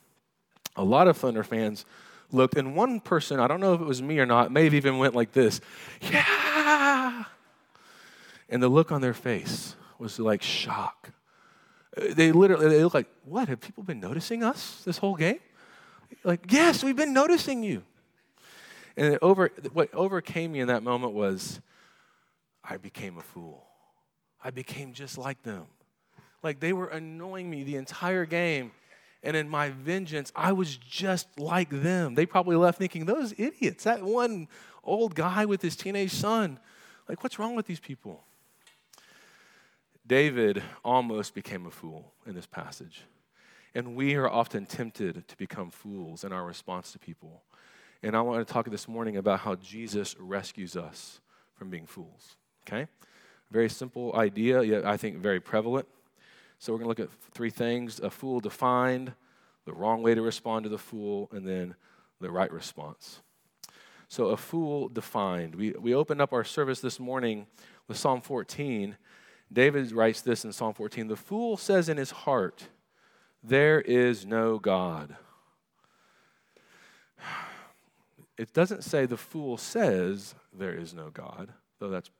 a 0.76 0.84
lot 0.84 1.08
of 1.08 1.16
Thunder 1.16 1.42
fans 1.42 1.84
looked, 2.30 2.56
and 2.56 2.76
one 2.76 3.00
person, 3.00 3.40
I 3.40 3.48
don't 3.48 3.60
know 3.60 3.74
if 3.74 3.80
it 3.80 3.86
was 3.86 4.00
me 4.00 4.20
or 4.20 4.26
not, 4.26 4.52
may 4.52 4.64
have 4.64 4.74
even 4.74 4.98
went 4.98 5.14
like 5.14 5.32
this, 5.32 5.60
yeah. 6.00 7.24
And 8.48 8.62
the 8.62 8.68
look 8.68 8.92
on 8.92 9.00
their 9.00 9.14
face 9.14 9.74
was 9.98 10.20
like 10.20 10.42
shock. 10.42 11.10
They 11.96 12.30
literally 12.30 12.68
they 12.68 12.84
look 12.84 12.94
like, 12.94 13.08
what? 13.24 13.48
Have 13.48 13.60
people 13.60 13.82
been 13.82 14.00
noticing 14.00 14.44
us 14.44 14.82
this 14.84 14.98
whole 14.98 15.16
game? 15.16 15.40
Like, 16.22 16.52
yes, 16.52 16.84
we've 16.84 16.96
been 16.96 17.12
noticing 17.12 17.62
you. 17.62 17.82
And 18.96 19.18
over, 19.22 19.50
what 19.72 19.92
overcame 19.94 20.52
me 20.52 20.60
in 20.60 20.68
that 20.68 20.82
moment 20.82 21.14
was 21.14 21.60
I 22.68 22.78
became 22.78 23.18
a 23.18 23.22
fool. 23.22 23.66
I 24.42 24.50
became 24.50 24.92
just 24.92 25.18
like 25.18 25.42
them. 25.42 25.66
Like 26.42 26.60
they 26.60 26.72
were 26.72 26.88
annoying 26.88 27.48
me 27.50 27.64
the 27.64 27.76
entire 27.76 28.26
game. 28.26 28.72
And 29.22 29.36
in 29.36 29.48
my 29.48 29.70
vengeance, 29.70 30.30
I 30.36 30.52
was 30.52 30.76
just 30.76 31.38
like 31.38 31.70
them. 31.70 32.14
They 32.14 32.26
probably 32.26 32.56
left 32.56 32.78
thinking, 32.78 33.06
those 33.06 33.32
idiots, 33.38 33.84
that 33.84 34.02
one 34.02 34.48
old 34.82 35.14
guy 35.14 35.46
with 35.46 35.62
his 35.62 35.76
teenage 35.76 36.12
son. 36.12 36.58
Like, 37.08 37.22
what's 37.22 37.38
wrong 37.38 37.56
with 37.56 37.66
these 37.66 37.80
people? 37.80 38.22
David 40.06 40.62
almost 40.84 41.34
became 41.34 41.64
a 41.64 41.70
fool 41.70 42.12
in 42.26 42.34
this 42.34 42.46
passage. 42.46 43.04
And 43.74 43.96
we 43.96 44.14
are 44.14 44.28
often 44.28 44.66
tempted 44.66 45.26
to 45.26 45.36
become 45.36 45.70
fools 45.70 46.22
in 46.22 46.32
our 46.32 46.44
response 46.44 46.92
to 46.92 46.98
people. 46.98 47.42
And 48.02 48.14
I 48.14 48.20
want 48.20 48.46
to 48.46 48.52
talk 48.52 48.70
this 48.70 48.86
morning 48.86 49.16
about 49.16 49.40
how 49.40 49.54
Jesus 49.54 50.14
rescues 50.18 50.76
us 50.76 51.20
from 51.54 51.70
being 51.70 51.86
fools. 51.86 52.36
Okay? 52.66 52.86
Very 53.50 53.68
simple 53.68 54.14
idea, 54.16 54.62
yet 54.62 54.84
I 54.84 54.96
think 54.96 55.18
very 55.18 55.40
prevalent. 55.40 55.86
So 56.58 56.72
we're 56.72 56.78
going 56.78 56.94
to 56.94 57.02
look 57.02 57.10
at 57.10 57.32
three 57.32 57.50
things 57.50 58.00
a 58.00 58.10
fool 58.10 58.40
defined, 58.40 59.12
the 59.64 59.72
wrong 59.72 60.02
way 60.02 60.14
to 60.14 60.22
respond 60.22 60.64
to 60.64 60.68
the 60.68 60.78
fool, 60.78 61.28
and 61.32 61.46
then 61.46 61.74
the 62.20 62.30
right 62.30 62.50
response. 62.50 63.20
So, 64.08 64.26
a 64.26 64.36
fool 64.36 64.88
defined. 64.88 65.54
We, 65.54 65.72
we 65.72 65.94
opened 65.94 66.20
up 66.20 66.32
our 66.32 66.44
service 66.44 66.80
this 66.80 67.00
morning 67.00 67.46
with 67.88 67.96
Psalm 67.96 68.20
14. 68.20 68.96
David 69.52 69.92
writes 69.92 70.20
this 70.20 70.44
in 70.44 70.52
Psalm 70.52 70.74
14 70.74 71.08
The 71.08 71.16
fool 71.16 71.56
says 71.56 71.88
in 71.88 71.96
his 71.96 72.10
heart, 72.10 72.68
There 73.42 73.80
is 73.80 74.24
no 74.24 74.58
God. 74.58 75.16
It 78.36 78.52
doesn't 78.52 78.82
say 78.82 79.06
the 79.06 79.16
fool 79.16 79.56
says 79.56 80.34
there 80.52 80.74
is 80.74 80.92
no 80.92 81.08
God, 81.08 81.52
though 81.78 81.88
that's 81.88 82.10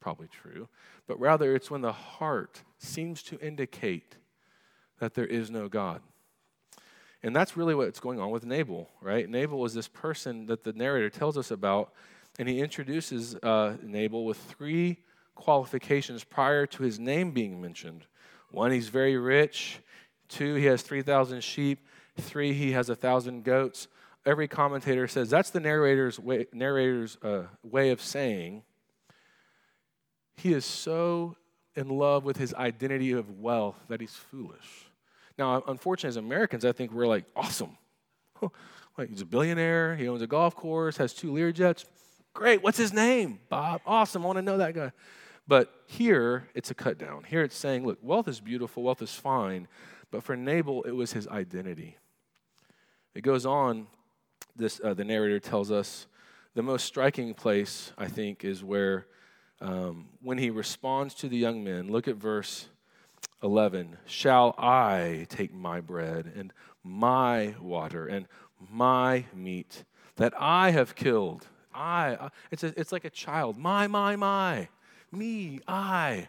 probably 0.00 0.28
true, 0.28 0.68
but 1.06 1.20
rather 1.20 1.54
it's 1.54 1.70
when 1.70 1.82
the 1.82 1.92
heart 1.92 2.62
seems 2.78 3.22
to 3.24 3.38
indicate 3.40 4.16
that 4.98 5.14
there 5.14 5.26
is 5.26 5.50
no 5.50 5.68
God. 5.68 6.00
And 7.22 7.36
that's 7.36 7.56
really 7.56 7.74
what's 7.74 8.00
going 8.00 8.18
on 8.18 8.30
with 8.30 8.46
Nabal, 8.46 8.88
right? 9.02 9.28
Nabal 9.28 9.64
is 9.66 9.74
this 9.74 9.88
person 9.88 10.46
that 10.46 10.64
the 10.64 10.72
narrator 10.72 11.10
tells 11.10 11.36
us 11.36 11.50
about, 11.50 11.92
and 12.38 12.48
he 12.48 12.60
introduces 12.60 13.34
uh, 13.36 13.76
Nabal 13.82 14.24
with 14.24 14.38
three 14.38 14.98
qualifications 15.34 16.24
prior 16.24 16.66
to 16.66 16.82
his 16.82 16.98
name 16.98 17.32
being 17.32 17.60
mentioned. 17.60 18.06
One, 18.50 18.70
he's 18.70 18.88
very 18.88 19.16
rich. 19.16 19.80
Two, 20.28 20.54
he 20.54 20.64
has 20.66 20.82
3,000 20.82 21.42
sheep. 21.42 21.86
Three, 22.18 22.52
he 22.52 22.72
has 22.72 22.88
a 22.88 22.92
1,000 22.92 23.44
goats. 23.44 23.88
Every 24.24 24.48
commentator 24.48 25.08
says 25.08 25.30
that's 25.30 25.50
the 25.50 25.60
narrator's 25.60 26.18
way, 26.18 26.46
narrator's, 26.52 27.16
uh, 27.22 27.44
way 27.62 27.90
of 27.90 28.00
saying 28.00 28.62
he 30.40 30.52
is 30.52 30.64
so 30.64 31.36
in 31.76 31.88
love 31.88 32.24
with 32.24 32.36
his 32.36 32.54
identity 32.54 33.12
of 33.12 33.38
wealth 33.38 33.76
that 33.88 34.00
he's 34.00 34.14
foolish. 34.14 34.86
Now, 35.38 35.62
unfortunately, 35.66 36.08
as 36.08 36.16
Americans, 36.16 36.64
I 36.64 36.72
think 36.72 36.92
we're 36.92 37.06
like, 37.06 37.24
awesome. 37.36 37.76
like, 38.98 39.10
he's 39.10 39.20
a 39.20 39.26
billionaire, 39.26 39.96
he 39.96 40.08
owns 40.08 40.22
a 40.22 40.26
golf 40.26 40.54
course, 40.56 40.96
has 40.96 41.14
two 41.14 41.32
Learjets. 41.32 41.84
Great, 42.34 42.62
what's 42.62 42.78
his 42.78 42.92
name? 42.92 43.38
Bob. 43.48 43.80
Awesome, 43.86 44.22
I 44.22 44.26
want 44.26 44.38
to 44.38 44.42
know 44.42 44.58
that 44.58 44.74
guy. 44.74 44.92
But 45.46 45.72
here, 45.86 46.48
it's 46.54 46.70
a 46.70 46.74
cut 46.74 46.98
down. 46.98 47.24
Here, 47.24 47.42
it's 47.42 47.56
saying, 47.56 47.86
look, 47.86 47.98
wealth 48.02 48.28
is 48.28 48.40
beautiful, 48.40 48.82
wealth 48.82 49.02
is 49.02 49.14
fine. 49.14 49.68
But 50.10 50.22
for 50.22 50.36
Nabal, 50.36 50.82
it 50.82 50.92
was 50.92 51.12
his 51.12 51.26
identity. 51.28 51.96
It 53.14 53.22
goes 53.22 53.46
on, 53.46 53.88
this, 54.56 54.80
uh, 54.82 54.94
the 54.94 55.04
narrator 55.04 55.40
tells 55.40 55.70
us 55.70 56.06
the 56.54 56.62
most 56.62 56.84
striking 56.84 57.34
place, 57.34 57.92
I 57.96 58.08
think, 58.08 58.44
is 58.44 58.62
where 58.62 59.06
um, 59.60 60.08
when 60.22 60.38
he 60.38 60.50
responds 60.50 61.14
to 61.16 61.28
the 61.28 61.36
young 61.36 61.62
men, 61.62 61.90
look 61.90 62.08
at 62.08 62.16
verse 62.16 62.68
11. 63.42 63.96
Shall 64.06 64.54
I 64.58 65.26
take 65.28 65.52
my 65.52 65.80
bread 65.80 66.32
and 66.34 66.52
my 66.82 67.54
water 67.60 68.06
and 68.06 68.26
my 68.70 69.24
meat 69.34 69.84
that 70.16 70.32
I 70.38 70.70
have 70.70 70.94
killed? 70.94 71.46
I, 71.74 72.14
uh, 72.14 72.28
it's, 72.50 72.64
a, 72.64 72.78
it's 72.78 72.92
like 72.92 73.04
a 73.04 73.10
child. 73.10 73.56
My, 73.56 73.86
my, 73.86 74.16
my. 74.16 74.68
Me, 75.12 75.60
I. 75.66 76.28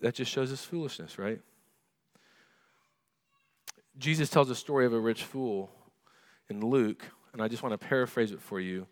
That 0.00 0.14
just 0.14 0.30
shows 0.30 0.50
his 0.50 0.64
foolishness, 0.64 1.18
right? 1.18 1.40
Jesus 3.98 4.30
tells 4.30 4.48
a 4.50 4.54
story 4.54 4.86
of 4.86 4.92
a 4.92 4.98
rich 4.98 5.24
fool 5.24 5.70
in 6.48 6.64
Luke, 6.64 7.04
and 7.32 7.42
I 7.42 7.48
just 7.48 7.62
want 7.62 7.78
to 7.78 7.86
paraphrase 7.86 8.32
it 8.32 8.40
for 8.40 8.58
you. 8.58 8.86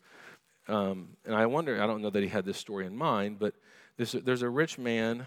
Um, 0.68 1.16
and 1.24 1.34
I 1.34 1.46
wonder, 1.46 1.82
I 1.82 1.86
don't 1.86 2.02
know 2.02 2.10
that 2.10 2.22
he 2.22 2.28
had 2.28 2.44
this 2.44 2.58
story 2.58 2.86
in 2.86 2.96
mind, 2.96 3.38
but 3.38 3.54
a, 3.98 4.20
there's 4.20 4.42
a 4.42 4.50
rich 4.50 4.78
man 4.78 5.26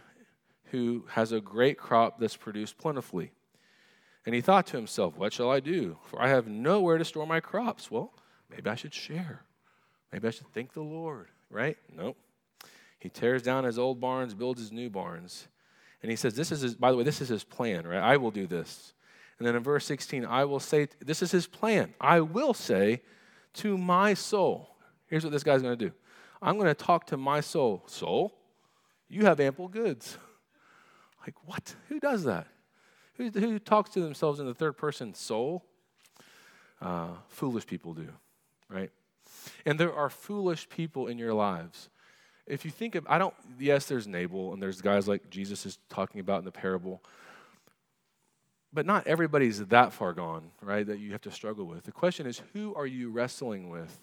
who 0.65 1.05
has 1.09 1.31
a 1.31 1.41
great 1.41 1.77
crop 1.77 2.19
that's 2.19 2.37
produced 2.37 2.77
plentifully. 2.77 3.31
And 4.25 4.35
he 4.35 4.41
thought 4.41 4.67
to 4.67 4.77
himself, 4.77 5.17
What 5.17 5.33
shall 5.33 5.49
I 5.49 5.59
do? 5.59 5.97
For 6.05 6.21
I 6.21 6.29
have 6.29 6.47
nowhere 6.47 6.97
to 6.97 7.05
store 7.05 7.25
my 7.25 7.39
crops. 7.39 7.89
Well, 7.89 8.13
maybe 8.49 8.69
I 8.69 8.75
should 8.75 8.93
share. 8.93 9.43
Maybe 10.11 10.27
I 10.27 10.31
should 10.31 10.47
thank 10.53 10.73
the 10.73 10.81
Lord, 10.81 11.27
right? 11.49 11.77
Nope. 11.93 12.17
He 12.99 13.09
tears 13.09 13.41
down 13.41 13.63
his 13.63 13.79
old 13.79 13.99
barns, 13.99 14.35
builds 14.35 14.59
his 14.59 14.71
new 14.71 14.89
barns. 14.89 15.47
And 16.03 16.09
he 16.11 16.15
says, 16.15 16.35
This 16.35 16.51
is 16.51 16.61
his, 16.61 16.75
by 16.75 16.91
the 16.91 16.97
way, 16.97 17.03
this 17.03 17.21
is 17.21 17.29
his 17.29 17.43
plan, 17.43 17.87
right? 17.87 18.01
I 18.01 18.17
will 18.17 18.31
do 18.31 18.45
this. 18.45 18.93
And 19.39 19.47
then 19.47 19.55
in 19.55 19.63
verse 19.63 19.85
16, 19.85 20.23
I 20.25 20.45
will 20.45 20.59
say, 20.59 20.87
This 20.99 21.23
is 21.23 21.31
his 21.31 21.47
plan. 21.47 21.93
I 21.99 22.21
will 22.21 22.53
say 22.53 23.01
to 23.55 23.77
my 23.77 24.13
soul, 24.13 24.70
Here's 25.11 25.23
what 25.23 25.33
this 25.33 25.43
guy's 25.43 25.61
going 25.61 25.77
to 25.77 25.85
do 25.85 25.93
I'm 26.41 26.55
going 26.55 26.69
to 26.69 26.73
talk 26.73 27.05
to 27.07 27.17
my 27.17 27.41
soul. 27.41 27.83
Soul, 27.85 28.33
you 29.07 29.25
have 29.25 29.39
ample 29.39 29.67
goods. 29.67 30.17
Like, 31.23 31.35
what? 31.45 31.75
Who 31.89 31.99
does 31.99 32.23
that? 32.23 32.47
Who, 33.17 33.29
who 33.29 33.59
talks 33.59 33.91
to 33.91 33.99
themselves 33.99 34.39
in 34.39 34.47
the 34.47 34.55
third 34.55 34.75
person? 34.75 35.13
Soul? 35.13 35.63
Uh, 36.81 37.09
foolish 37.27 37.67
people 37.67 37.93
do, 37.93 38.07
right? 38.67 38.89
And 39.67 39.79
there 39.79 39.93
are 39.93 40.09
foolish 40.09 40.67
people 40.67 41.05
in 41.05 41.19
your 41.19 41.33
lives. 41.33 41.89
If 42.47 42.65
you 42.65 42.71
think 42.71 42.95
of, 42.95 43.05
I 43.07 43.19
don't, 43.19 43.35
yes, 43.59 43.85
there's 43.85 44.07
Nabal 44.07 44.53
and 44.53 44.63
there's 44.63 44.81
guys 44.81 45.07
like 45.07 45.29
Jesus 45.29 45.67
is 45.67 45.77
talking 45.89 46.19
about 46.19 46.39
in 46.39 46.45
the 46.45 46.51
parable, 46.51 47.03
but 48.73 48.87
not 48.87 49.05
everybody's 49.05 49.63
that 49.67 49.93
far 49.93 50.13
gone, 50.13 50.49
right, 50.59 50.87
that 50.87 50.97
you 50.97 51.11
have 51.11 51.21
to 51.21 51.31
struggle 51.31 51.65
with. 51.65 51.83
The 51.83 51.91
question 51.91 52.25
is, 52.25 52.41
who 52.53 52.73
are 52.73 52.87
you 52.87 53.11
wrestling 53.11 53.69
with 53.69 53.99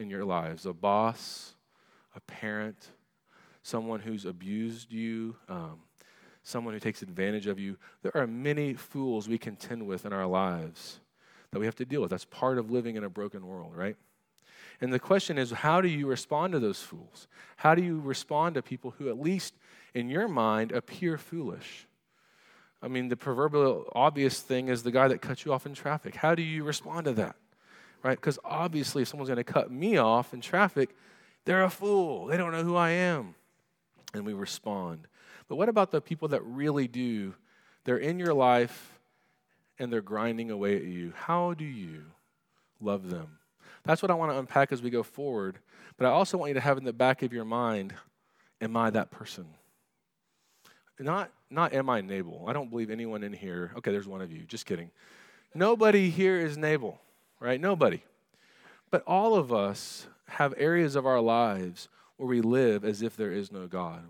in 0.00 0.10
your 0.10 0.24
lives 0.24 0.66
a 0.66 0.72
boss, 0.72 1.54
a 2.16 2.20
parent, 2.20 2.88
someone 3.62 4.00
who's 4.00 4.24
abused 4.24 4.90
you, 4.90 5.36
um, 5.48 5.80
someone 6.42 6.74
who 6.74 6.80
takes 6.80 7.02
advantage 7.02 7.46
of 7.46 7.58
you. 7.58 7.76
There 8.02 8.16
are 8.16 8.26
many 8.26 8.74
fools 8.74 9.28
we 9.28 9.38
contend 9.38 9.86
with 9.86 10.06
in 10.06 10.12
our 10.12 10.26
lives 10.26 11.00
that 11.50 11.58
we 11.58 11.66
have 11.66 11.76
to 11.76 11.84
deal 11.84 12.00
with. 12.00 12.10
That's 12.10 12.24
part 12.24 12.58
of 12.58 12.70
living 12.70 12.96
in 12.96 13.04
a 13.04 13.10
broken 13.10 13.46
world, 13.46 13.76
right? 13.76 13.96
And 14.80 14.92
the 14.92 14.98
question 14.98 15.36
is, 15.36 15.50
how 15.50 15.82
do 15.82 15.88
you 15.88 16.06
respond 16.06 16.54
to 16.54 16.58
those 16.58 16.80
fools? 16.80 17.28
How 17.56 17.74
do 17.74 17.82
you 17.82 18.00
respond 18.00 18.54
to 18.54 18.62
people 18.62 18.94
who, 18.96 19.10
at 19.10 19.20
least 19.20 19.54
in 19.94 20.08
your 20.08 20.26
mind, 20.26 20.72
appear 20.72 21.18
foolish? 21.18 21.86
I 22.82 22.88
mean, 22.88 23.08
the 23.08 23.16
proverbial 23.16 23.92
obvious 23.94 24.40
thing 24.40 24.68
is 24.68 24.82
the 24.82 24.90
guy 24.90 25.08
that 25.08 25.20
cuts 25.20 25.44
you 25.44 25.52
off 25.52 25.66
in 25.66 25.74
traffic. 25.74 26.14
How 26.14 26.34
do 26.34 26.40
you 26.40 26.64
respond 26.64 27.04
to 27.04 27.12
that? 27.12 27.36
Right? 28.02 28.18
Because 28.18 28.38
obviously, 28.44 29.02
if 29.02 29.08
someone's 29.08 29.28
going 29.28 29.36
to 29.36 29.44
cut 29.44 29.70
me 29.70 29.96
off 29.96 30.34
in 30.34 30.40
traffic, 30.40 30.94
they're 31.44 31.64
a 31.64 31.70
fool. 31.70 32.26
They 32.26 32.36
don't 32.36 32.52
know 32.52 32.62
who 32.62 32.76
I 32.76 32.90
am. 32.90 33.34
And 34.14 34.26
we 34.26 34.32
respond. 34.32 35.06
But 35.48 35.56
what 35.56 35.68
about 35.68 35.90
the 35.90 36.00
people 36.00 36.28
that 36.28 36.44
really 36.44 36.88
do? 36.88 37.34
They're 37.84 37.98
in 37.98 38.18
your 38.18 38.34
life 38.34 38.98
and 39.78 39.92
they're 39.92 40.02
grinding 40.02 40.50
away 40.50 40.76
at 40.76 40.84
you. 40.84 41.12
How 41.16 41.54
do 41.54 41.64
you 41.64 42.04
love 42.80 43.08
them? 43.08 43.38
That's 43.84 44.02
what 44.02 44.10
I 44.10 44.14
want 44.14 44.32
to 44.32 44.38
unpack 44.38 44.72
as 44.72 44.82
we 44.82 44.90
go 44.90 45.02
forward. 45.02 45.58
But 45.96 46.06
I 46.06 46.10
also 46.10 46.36
want 46.36 46.50
you 46.50 46.54
to 46.54 46.60
have 46.60 46.76
in 46.76 46.84
the 46.84 46.92
back 46.92 47.22
of 47.22 47.32
your 47.32 47.44
mind 47.44 47.94
Am 48.60 48.76
I 48.76 48.90
that 48.90 49.10
person? 49.10 49.46
Not, 50.98 51.30
not 51.48 51.72
am 51.72 51.88
I 51.88 52.02
Nabal. 52.02 52.44
I 52.46 52.52
don't 52.52 52.68
believe 52.68 52.90
anyone 52.90 53.22
in 53.22 53.32
here. 53.32 53.72
Okay, 53.78 53.90
there's 53.90 54.06
one 54.06 54.20
of 54.20 54.30
you. 54.30 54.42
Just 54.42 54.66
kidding. 54.66 54.90
Nobody 55.54 56.10
here 56.10 56.38
is 56.38 56.58
Nabal 56.58 57.00
right? 57.40 57.60
Nobody. 57.60 58.02
But 58.90 59.02
all 59.06 59.34
of 59.34 59.52
us 59.52 60.06
have 60.28 60.54
areas 60.56 60.94
of 60.94 61.06
our 61.06 61.20
lives 61.20 61.88
where 62.16 62.28
we 62.28 62.40
live 62.40 62.84
as 62.84 63.02
if 63.02 63.16
there 63.16 63.32
is 63.32 63.50
no 63.50 63.66
God. 63.66 64.04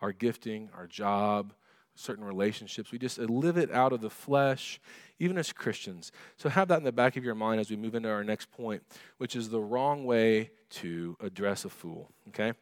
Our 0.00 0.12
gifting, 0.12 0.68
our 0.76 0.86
job, 0.86 1.54
certain 1.94 2.24
relationships, 2.24 2.90
we 2.90 2.98
just 2.98 3.18
live 3.18 3.56
it 3.56 3.70
out 3.70 3.92
of 3.92 4.00
the 4.00 4.10
flesh, 4.10 4.80
even 5.18 5.38
as 5.38 5.52
Christians. 5.52 6.10
So 6.36 6.48
have 6.48 6.68
that 6.68 6.78
in 6.78 6.84
the 6.84 6.92
back 6.92 7.16
of 7.16 7.24
your 7.24 7.34
mind 7.34 7.60
as 7.60 7.70
we 7.70 7.76
move 7.76 7.94
into 7.94 8.10
our 8.10 8.24
next 8.24 8.50
point, 8.50 8.82
which 9.18 9.36
is 9.36 9.48
the 9.48 9.60
wrong 9.60 10.04
way 10.04 10.50
to 10.70 11.16
address 11.20 11.64
a 11.64 11.68
fool, 11.68 12.10
okay? 12.28 12.52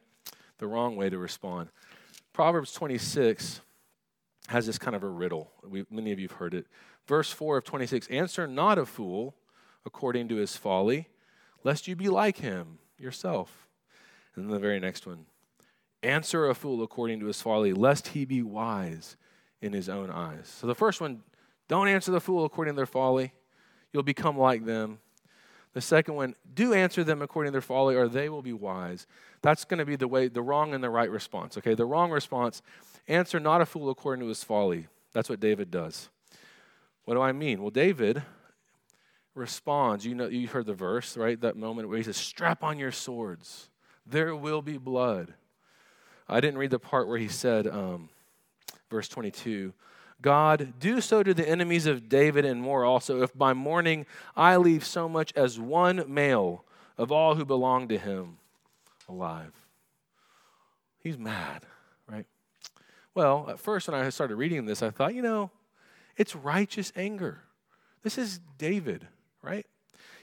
The 0.58 0.66
wrong 0.66 0.96
way 0.96 1.08
to 1.08 1.16
respond. 1.16 1.70
Proverbs 2.32 2.72
26 2.72 3.60
has 4.48 4.66
this 4.66 4.78
kind 4.78 4.96
of 4.96 5.02
a 5.02 5.08
riddle. 5.08 5.50
We, 5.66 5.86
many 5.90 6.12
of 6.12 6.18
you 6.18 6.28
have 6.28 6.36
heard 6.36 6.54
it. 6.54 6.66
Verse 7.06 7.30
4 7.30 7.58
of 7.58 7.64
26 7.64 8.08
Answer 8.08 8.46
not 8.46 8.78
a 8.78 8.84
fool 8.84 9.34
according 9.84 10.28
to 10.28 10.36
his 10.36 10.56
folly, 10.56 11.08
lest 11.64 11.88
you 11.88 11.96
be 11.96 12.08
like 12.08 12.38
him 12.38 12.78
yourself. 12.98 13.68
And 14.34 14.44
then 14.44 14.52
the 14.52 14.58
very 14.58 14.80
next 14.80 15.06
one 15.06 15.26
Answer 16.02 16.48
a 16.48 16.54
fool 16.54 16.82
according 16.82 17.20
to 17.20 17.26
his 17.26 17.42
folly, 17.42 17.72
lest 17.74 18.08
he 18.08 18.24
be 18.24 18.42
wise 18.42 19.16
in 19.60 19.72
his 19.74 19.88
own 19.88 20.10
eyes. 20.10 20.48
So 20.60 20.66
the 20.66 20.74
first 20.74 21.00
one, 21.00 21.22
don't 21.68 21.88
answer 21.88 22.10
the 22.10 22.20
fool 22.20 22.46
according 22.46 22.72
to 22.72 22.76
their 22.76 22.86
folly. 22.86 23.32
You'll 23.92 24.02
become 24.02 24.38
like 24.38 24.64
them. 24.64 24.98
The 25.74 25.80
second 25.82 26.14
one, 26.14 26.34
do 26.54 26.72
answer 26.72 27.04
them 27.04 27.20
according 27.20 27.50
to 27.50 27.52
their 27.52 27.60
folly, 27.60 27.94
or 27.94 28.08
they 28.08 28.28
will 28.28 28.42
be 28.42 28.52
wise. 28.52 29.06
That's 29.42 29.64
going 29.64 29.78
to 29.78 29.84
be 29.84 29.94
the 29.94 30.08
way, 30.08 30.28
the 30.28 30.42
wrong 30.42 30.74
and 30.74 30.82
the 30.82 30.90
right 30.90 31.10
response. 31.10 31.58
Okay, 31.58 31.74
the 31.74 31.84
wrong 31.84 32.10
response, 32.10 32.62
answer 33.06 33.38
not 33.38 33.60
a 33.60 33.66
fool 33.66 33.90
according 33.90 34.22
to 34.22 34.28
his 34.28 34.42
folly. 34.42 34.86
That's 35.12 35.28
what 35.28 35.38
David 35.38 35.70
does. 35.70 36.08
What 37.04 37.14
do 37.14 37.20
I 37.20 37.32
mean? 37.32 37.60
Well, 37.60 37.70
David 37.70 38.22
responds. 39.34 40.04
You 40.04 40.14
know, 40.14 40.28
you 40.28 40.48
heard 40.48 40.66
the 40.66 40.74
verse, 40.74 41.16
right? 41.16 41.40
That 41.40 41.56
moment 41.56 41.88
where 41.88 41.98
he 41.98 42.04
says, 42.04 42.16
"Strap 42.16 42.62
on 42.62 42.78
your 42.78 42.92
swords. 42.92 43.70
There 44.06 44.34
will 44.34 44.62
be 44.62 44.78
blood." 44.78 45.34
I 46.30 46.40
didn't 46.40 46.58
read 46.58 46.70
the 46.70 46.78
part 46.78 47.08
where 47.08 47.18
he 47.18 47.26
said, 47.26 47.66
um, 47.66 48.08
verse 48.88 49.08
22. 49.08 49.72
God, 50.22 50.74
do 50.78 51.00
so 51.00 51.22
to 51.22 51.34
the 51.34 51.48
enemies 51.48 51.86
of 51.86 52.08
David 52.08 52.44
and 52.44 52.62
more 52.62 52.84
also, 52.84 53.22
if 53.22 53.36
by 53.36 53.52
morning 53.52 54.06
I 54.36 54.56
leave 54.56 54.84
so 54.84 55.08
much 55.08 55.32
as 55.34 55.58
one 55.58 56.04
male 56.06 56.64
of 56.96 57.10
all 57.10 57.34
who 57.34 57.44
belong 57.44 57.88
to 57.88 57.98
him 57.98 58.36
alive. 59.08 59.52
He's 61.00 61.18
mad, 61.18 61.66
right? 62.06 62.26
Well, 63.14 63.46
at 63.48 63.58
first, 63.58 63.88
when 63.88 64.00
I 64.00 64.08
started 64.10 64.36
reading 64.36 64.66
this, 64.66 64.82
I 64.82 64.90
thought, 64.90 65.14
you 65.14 65.22
know, 65.22 65.50
it's 66.16 66.36
righteous 66.36 66.92
anger. 66.94 67.40
This 68.02 68.18
is 68.18 68.40
David, 68.58 69.08
right? 69.42 69.66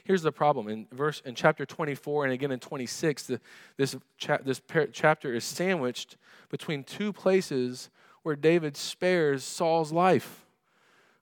Here's 0.04 0.22
the 0.22 0.32
problem 0.32 0.68
in 0.68 0.86
verse 0.90 1.20
in 1.24 1.34
chapter 1.34 1.66
24 1.66 2.24
and 2.24 2.32
again 2.32 2.50
in 2.50 2.60
26. 2.60 3.24
The, 3.24 3.40
this 3.76 3.94
cha- 4.16 4.38
this 4.42 4.58
par- 4.58 4.88
chapter 4.90 5.34
is 5.34 5.44
sandwiched 5.44 6.16
between 6.48 6.82
two 6.82 7.12
places 7.12 7.90
where 8.22 8.34
David 8.34 8.76
spares 8.76 9.44
Saul's 9.44 9.92
life. 9.92 10.46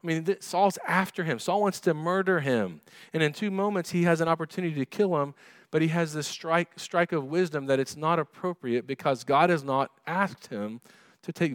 I 0.02 0.06
mean, 0.06 0.24
th- 0.24 0.42
Saul's 0.42 0.78
after 0.86 1.24
him. 1.24 1.40
Saul 1.40 1.62
wants 1.62 1.80
to 1.80 1.94
murder 1.94 2.40
him. 2.40 2.80
And 3.12 3.24
in 3.24 3.32
two 3.32 3.50
moments, 3.50 3.90
he 3.90 4.04
has 4.04 4.20
an 4.20 4.28
opportunity 4.28 4.76
to 4.76 4.86
kill 4.86 5.20
him, 5.20 5.34
but 5.72 5.82
he 5.82 5.88
has 5.88 6.12
this 6.12 6.28
strike, 6.28 6.78
strike 6.78 7.10
of 7.10 7.24
wisdom 7.24 7.66
that 7.66 7.80
it's 7.80 7.96
not 7.96 8.20
appropriate 8.20 8.86
because 8.86 9.24
God 9.24 9.50
has 9.50 9.64
not 9.64 9.90
asked 10.06 10.46
him 10.46 10.80
to 11.22 11.32
take 11.32 11.54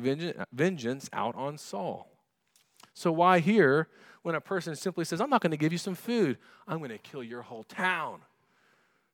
vengeance 0.51 1.09
out 1.13 1.33
on 1.35 1.57
Saul. 1.57 2.10
So, 2.93 3.11
why 3.11 3.39
here 3.39 3.87
when 4.23 4.35
a 4.35 4.41
person 4.41 4.75
simply 4.75 5.05
says, 5.05 5.19
I'm 5.19 5.29
not 5.29 5.41
going 5.41 5.51
to 5.51 5.57
give 5.57 5.71
you 5.71 5.77
some 5.77 5.95
food, 5.95 6.37
I'm 6.67 6.77
going 6.77 6.91
to 6.91 6.97
kill 6.97 7.23
your 7.23 7.41
whole 7.41 7.63
town? 7.63 8.21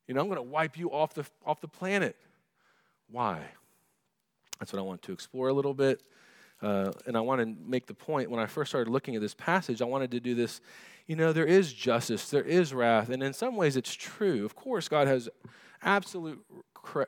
You 0.08 0.14
know, 0.14 0.22
I'm 0.22 0.28
going 0.28 0.38
to 0.38 0.42
wipe 0.42 0.78
you 0.78 0.92
off 0.92 1.14
the, 1.14 1.26
off 1.46 1.62
the 1.62 1.68
planet. 1.68 2.16
Why? 3.10 3.42
That's 4.60 4.74
what 4.74 4.80
I 4.80 4.84
want 4.84 5.02
to 5.04 5.12
explore 5.12 5.50
a 5.50 5.54
little 5.54 5.74
bit. 5.74 6.02
Uh, 6.62 6.92
and 7.06 7.16
I 7.16 7.20
want 7.20 7.42
to 7.42 7.56
make 7.70 7.86
the 7.86 7.94
point 7.94 8.32
when 8.32 8.40
I 8.40 8.48
first 8.48 8.72
started 8.72 8.90
looking 8.90 9.16
at 9.16 9.22
this 9.22 9.34
passage, 9.34 9.82
I 9.82 9.86
wanted 9.86 10.12
to 10.12 10.20
do 10.20 10.34
this. 10.34 10.60
You 11.06 11.16
know, 11.16 11.32
there 11.32 11.46
is 11.46 11.72
justice, 11.72 12.30
there 12.30 12.44
is 12.44 12.74
wrath, 12.74 13.10
and 13.10 13.22
in 13.22 13.34
some 13.34 13.56
ways 13.56 13.78
it's 13.78 13.94
true. 13.94 14.44
Of 14.44 14.56
course, 14.56 14.88
God 14.90 15.08
has 15.08 15.30
absolute 15.84 16.44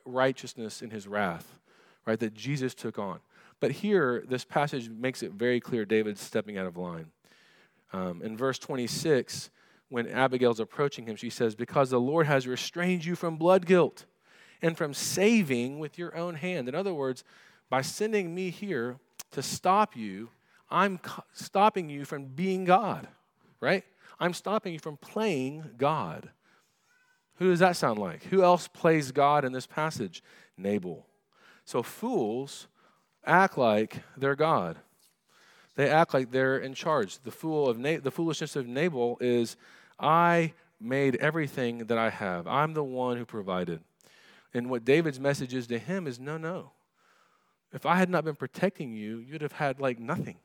righteousness 0.04 0.82
in 0.82 0.90
his 0.90 1.08
wrath, 1.08 1.58
right, 2.06 2.18
that 2.20 2.34
Jesus 2.34 2.74
took 2.74 2.98
on. 2.98 3.20
But 3.60 3.72
here, 3.72 4.24
this 4.26 4.44
passage 4.44 4.88
makes 4.88 5.22
it 5.22 5.32
very 5.32 5.60
clear 5.60 5.84
David's 5.84 6.20
stepping 6.20 6.56
out 6.56 6.66
of 6.66 6.76
line. 6.76 7.06
Um, 7.92 8.22
in 8.22 8.36
verse 8.36 8.58
26, 8.58 9.50
when 9.90 10.08
Abigail's 10.08 10.60
approaching 10.60 11.06
him, 11.06 11.16
she 11.16 11.30
says, 11.30 11.54
Because 11.54 11.90
the 11.90 12.00
Lord 12.00 12.26
has 12.26 12.46
restrained 12.46 13.04
you 13.04 13.14
from 13.14 13.36
blood 13.36 13.66
guilt 13.66 14.06
and 14.62 14.76
from 14.76 14.94
saving 14.94 15.78
with 15.78 15.98
your 15.98 16.16
own 16.16 16.36
hand. 16.36 16.68
In 16.68 16.74
other 16.74 16.94
words, 16.94 17.24
by 17.68 17.82
sending 17.82 18.34
me 18.34 18.50
here 18.50 18.98
to 19.32 19.42
stop 19.42 19.96
you, 19.96 20.30
I'm 20.70 21.00
stopping 21.32 21.90
you 21.90 22.04
from 22.04 22.26
being 22.26 22.64
God, 22.64 23.08
right? 23.60 23.84
I'm 24.18 24.34
stopping 24.34 24.72
you 24.72 24.78
from 24.78 24.96
playing 24.96 25.70
God. 25.76 26.30
Who 27.36 27.50
does 27.50 27.58
that 27.60 27.76
sound 27.76 27.98
like? 27.98 28.24
Who 28.24 28.42
else 28.42 28.68
plays 28.68 29.12
God 29.12 29.44
in 29.44 29.52
this 29.52 29.66
passage? 29.66 30.22
Nabal. 30.56 31.06
So 31.64 31.82
fools 31.82 32.68
act 33.24 33.58
like 33.58 34.02
they're 34.16 34.36
God. 34.36 34.76
They 35.76 35.88
act 35.88 36.14
like 36.14 36.30
they're 36.30 36.58
in 36.58 36.74
charge. 36.74 37.18
The 37.18 37.30
fool 37.30 37.68
of 37.68 37.78
Na- 37.78 38.00
the 38.02 38.10
foolishness 38.10 38.56
of 38.56 38.66
Nabal 38.66 39.18
is 39.20 39.56
I 39.98 40.52
made 40.80 41.16
everything 41.16 41.86
that 41.86 41.98
I 41.98 42.10
have. 42.10 42.46
I'm 42.46 42.74
the 42.74 42.84
one 42.84 43.16
who 43.16 43.24
provided. 43.24 43.80
And 44.52 44.68
what 44.68 44.84
David's 44.84 45.20
message 45.20 45.54
is 45.54 45.66
to 45.68 45.78
him 45.78 46.06
is 46.06 46.18
no, 46.18 46.36
no. 46.36 46.72
If 47.72 47.86
I 47.86 47.96
had 47.96 48.10
not 48.10 48.24
been 48.24 48.34
protecting 48.34 48.92
you, 48.92 49.18
you'd 49.18 49.42
have 49.42 49.52
had 49.52 49.80
like 49.80 49.98
nothing. 49.98 50.38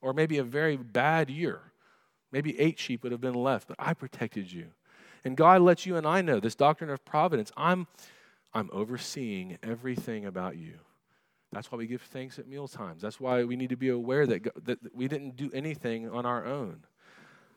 Or 0.00 0.12
maybe 0.12 0.38
a 0.38 0.44
very 0.44 0.76
bad 0.76 1.28
year. 1.30 1.60
Maybe 2.32 2.58
eight 2.58 2.78
sheep 2.78 3.02
would 3.02 3.12
have 3.12 3.20
been 3.20 3.34
left, 3.34 3.68
but 3.68 3.76
I 3.78 3.94
protected 3.94 4.50
you. 4.50 4.68
And 5.24 5.36
God 5.36 5.62
lets 5.62 5.86
you 5.86 5.96
and 5.96 6.06
I 6.06 6.20
know 6.20 6.40
this 6.40 6.54
doctrine 6.54 6.90
of 6.90 7.04
providence. 7.04 7.52
I'm, 7.56 7.86
I'm 8.52 8.70
overseeing 8.72 9.58
everything 9.62 10.24
about 10.26 10.56
you. 10.56 10.74
That's 11.54 11.70
why 11.70 11.78
we 11.78 11.86
give 11.86 12.02
thanks 12.02 12.38
at 12.38 12.48
meal 12.48 12.68
times. 12.68 13.00
That's 13.00 13.20
why 13.20 13.44
we 13.44 13.56
need 13.56 13.70
to 13.70 13.76
be 13.76 13.88
aware 13.88 14.26
that, 14.26 14.64
that 14.64 14.78
we 14.94 15.08
didn't 15.08 15.36
do 15.36 15.50
anything 15.54 16.08
on 16.08 16.26
our 16.26 16.44
own. 16.44 16.80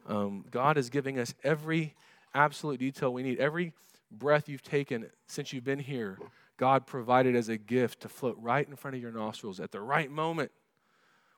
Um, 0.07 0.45
God 0.51 0.77
is 0.77 0.89
giving 0.89 1.19
us 1.19 1.33
every 1.43 1.95
absolute 2.33 2.79
detail 2.79 3.11
we 3.11 3.23
need, 3.23 3.39
every 3.39 3.73
breath 4.11 4.47
you've 4.47 4.63
taken 4.63 5.09
since 5.25 5.51
you've 5.51 5.63
been 5.63 5.79
here, 5.79 6.17
God 6.57 6.87
provided 6.87 7.35
as 7.35 7.49
a 7.49 7.57
gift 7.57 8.01
to 8.01 8.09
float 8.09 8.37
right 8.39 8.67
in 8.67 8.75
front 8.75 8.95
of 8.95 9.01
your 9.01 9.11
nostrils 9.11 9.59
at 9.59 9.71
the 9.71 9.81
right 9.81 10.09
moment. 10.09 10.51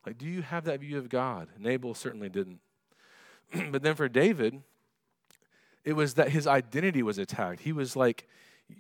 Like, 0.06 0.18
do 0.18 0.26
you 0.26 0.42
have 0.42 0.66
that 0.66 0.80
view 0.80 0.98
of 0.98 1.10
God? 1.10 1.50
Nabal 1.58 1.94
certainly 1.94 2.30
didn't. 2.30 2.60
but 3.72 3.84
then 3.84 3.96
for 3.96 4.08
David, 4.08 4.62
it 5.84 5.94
was 5.94 6.14
that 6.16 6.30
his 6.30 6.48
identity 6.48 7.04
was 7.04 7.18
attacked. 7.18 7.62
He 7.62 7.74
was 7.74 7.96
like, 7.96 8.28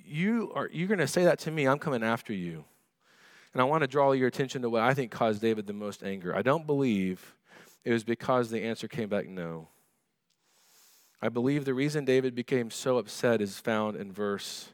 You 0.06 0.52
are 0.56 0.70
you're 0.72 0.88
gonna 0.88 1.08
say 1.08 1.24
that 1.24 1.40
to 1.40 1.52
me, 1.52 1.68
I'm 1.68 1.80
coming 1.80 2.04
after 2.04 2.34
you. 2.34 2.66
And 3.54 3.62
I 3.62 3.66
want 3.66 3.82
to 3.82 3.88
draw 3.88 4.12
your 4.12 4.28
attention 4.28 4.62
to 4.62 4.70
what 4.70 4.82
I 4.82 4.94
think 4.94 5.12
caused 5.12 5.42
David 5.42 5.68
the 5.68 5.74
most 5.74 6.04
anger. 6.04 6.36
I 6.36 6.42
don't 6.42 6.68
believe 6.68 7.36
it 7.84 7.92
was 7.92 8.04
because 8.04 8.50
the 8.50 8.64
answer 8.64 8.88
came 8.88 9.10
back 9.10 9.28
no. 9.28 9.70
I 11.22 11.30
believe 11.30 11.66
the 11.66 11.74
reason 11.74 12.06
David 12.06 12.36
became 12.36 12.70
so 12.70 12.98
upset 12.98 13.42
is 13.42 13.60
found 13.60 13.98
in 13.98 14.12
verse 14.12 14.70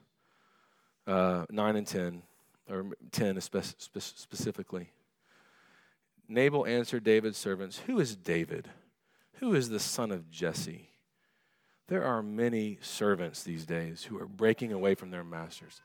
uh, 1.08 1.46
9 1.50 1.76
and 1.76 1.88
10, 1.88 2.22
or 2.70 2.86
10 3.12 3.42
specifically. 3.42 4.90
Nabal 6.28 6.66
answered 6.66 7.04
David's 7.04 7.38
servants, 7.38 7.80
Who 7.86 8.00
is 8.00 8.16
David? 8.16 8.70
Who 9.40 9.54
is 9.54 9.70
the 9.70 9.80
son 9.80 10.12
of 10.12 10.30
Jesse? 10.30 10.90
There 11.88 12.04
are 12.04 12.24
many 12.24 12.80
servants 12.82 13.44
these 13.44 13.66
days 13.66 14.04
who 14.04 14.20
are 14.20 14.28
breaking 14.28 14.72
away 14.72 14.96
from 14.96 15.12
their 15.12 15.24
masters. 15.24 15.82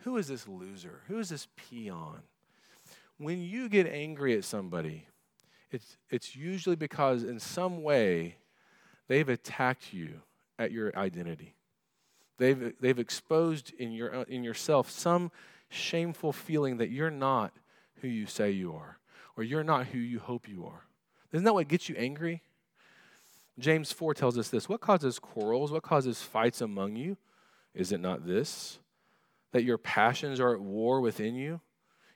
Who 0.00 0.16
is 0.16 0.28
this 0.28 0.46
loser? 0.46 1.00
Who 1.08 1.18
is 1.18 1.28
this 1.28 1.48
peon? 1.56 2.20
When 3.20 3.42
you 3.42 3.68
get 3.68 3.86
angry 3.86 4.34
at 4.34 4.44
somebody, 4.44 5.06
it's, 5.70 5.98
it's 6.08 6.34
usually 6.34 6.74
because 6.74 7.22
in 7.22 7.38
some 7.38 7.82
way 7.82 8.36
they've 9.08 9.28
attacked 9.28 9.92
you 9.92 10.22
at 10.58 10.72
your 10.72 10.96
identity. 10.96 11.54
They've, 12.38 12.72
they've 12.80 12.98
exposed 12.98 13.74
in, 13.74 13.92
your, 13.92 14.08
in 14.22 14.42
yourself 14.42 14.88
some 14.88 15.30
shameful 15.68 16.32
feeling 16.32 16.78
that 16.78 16.88
you're 16.88 17.10
not 17.10 17.52
who 17.96 18.08
you 18.08 18.24
say 18.24 18.52
you 18.52 18.74
are, 18.74 18.98
or 19.36 19.44
you're 19.44 19.62
not 19.62 19.88
who 19.88 19.98
you 19.98 20.18
hope 20.18 20.48
you 20.48 20.64
are. 20.64 20.86
Isn't 21.30 21.44
that 21.44 21.52
what 21.52 21.68
gets 21.68 21.90
you 21.90 21.96
angry? 21.98 22.40
James 23.58 23.92
4 23.92 24.14
tells 24.14 24.38
us 24.38 24.48
this 24.48 24.66
What 24.66 24.80
causes 24.80 25.18
quarrels? 25.18 25.70
What 25.70 25.82
causes 25.82 26.22
fights 26.22 26.62
among 26.62 26.96
you? 26.96 27.18
Is 27.74 27.92
it 27.92 28.00
not 28.00 28.26
this? 28.26 28.78
That 29.52 29.64
your 29.64 29.76
passions 29.76 30.40
are 30.40 30.54
at 30.54 30.60
war 30.62 31.02
within 31.02 31.34
you? 31.34 31.60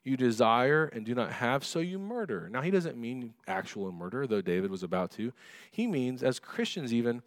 You 0.04 0.18
desire 0.18 0.84
and 0.84 1.06
do 1.06 1.14
not 1.14 1.32
have, 1.32 1.64
so 1.64 1.78
you 1.78 1.98
murder. 1.98 2.50
Now, 2.50 2.60
he 2.60 2.70
doesn't 2.70 2.98
mean 2.98 3.32
actual 3.46 3.90
murder, 3.90 4.26
though 4.26 4.42
David 4.42 4.70
was 4.70 4.82
about 4.82 5.10
to. 5.12 5.32
He 5.70 5.86
means, 5.86 6.22
as 6.22 6.38
Christians, 6.38 6.92
even, 6.92 7.22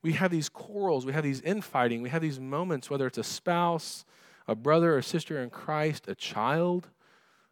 we 0.00 0.14
have 0.14 0.30
these 0.30 0.48
quarrels, 0.48 1.04
we 1.04 1.12
have 1.12 1.24
these 1.24 1.42
infighting, 1.42 2.00
we 2.00 2.08
have 2.08 2.22
these 2.22 2.40
moments, 2.40 2.88
whether 2.88 3.06
it's 3.06 3.18
a 3.18 3.22
spouse, 3.22 4.06
a 4.48 4.54
brother 4.54 4.96
or 4.96 5.02
sister 5.02 5.42
in 5.42 5.50
Christ, 5.50 6.08
a 6.08 6.14
child, 6.14 6.88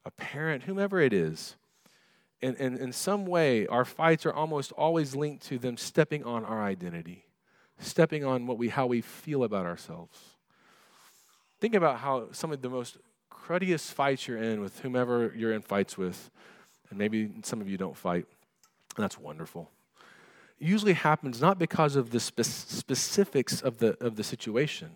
a 0.07 0.11
parent, 0.11 0.63
whomever 0.63 0.99
it 0.99 1.13
is. 1.13 1.57
And, 2.43 2.57
in 2.57 2.93
some 2.95 3.27
way, 3.27 3.67
our 3.67 3.85
fights 3.85 4.25
are 4.25 4.33
almost 4.33 4.73
always 4.73 5.15
linked 5.15 5.45
to 5.49 5.59
them 5.59 5.77
stepping 5.77 6.25
on 6.25 6.43
our 6.43 6.65
identity, 6.65 7.27
stepping 7.79 8.25
on 8.25 8.47
what 8.47 8.57
we, 8.57 8.71
how 8.71 8.87
we 8.87 9.03
feel 9.03 9.45
about 9.45 9.67
ourselves. 9.67 10.19
Think 11.61 11.75
about 11.75 11.99
how 11.99 12.29
some 12.33 12.51
of 12.51 12.63
the 12.63 12.71
most 12.71 12.97
cruddiest 13.51 13.93
fights 13.93 14.29
you're 14.29 14.41
in 14.41 14.61
with 14.61 14.79
whomever 14.79 15.33
you're 15.35 15.53
in 15.53 15.61
fights 15.61 15.99
with, 15.99 16.31
And 16.89 16.97
maybe 16.97 17.31
some 17.43 17.61
of 17.61 17.69
you 17.69 17.77
don't 17.77 17.97
fight, 17.97 18.25
and 18.97 19.03
that's 19.03 19.19
wonderful. 19.19 19.69
It 20.61 20.69
usually 20.69 20.93
happens 20.93 21.41
not 21.41 21.59
because 21.59 21.97
of 21.97 22.11
the 22.11 22.21
spe- 22.21 22.45
specifics 22.45 23.61
of 23.61 23.79
the, 23.79 23.97
of 24.05 24.15
the 24.15 24.23
situation, 24.23 24.91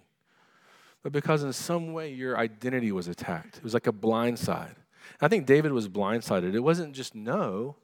but 1.02 1.10
because 1.10 1.42
in 1.42 1.52
some 1.52 1.92
way 1.92 2.12
your 2.12 2.38
identity 2.38 2.92
was 2.92 3.08
attacked. 3.08 3.56
It 3.56 3.64
was 3.64 3.74
like 3.74 3.88
a 3.88 3.92
blind 3.92 4.38
side. 4.38 4.76
I 5.20 5.26
think 5.26 5.46
David 5.46 5.72
was 5.72 5.88
blindsided. 5.88 6.54
It 6.54 6.60
wasn't 6.60 6.94
just 6.94 7.12
no, 7.16 7.74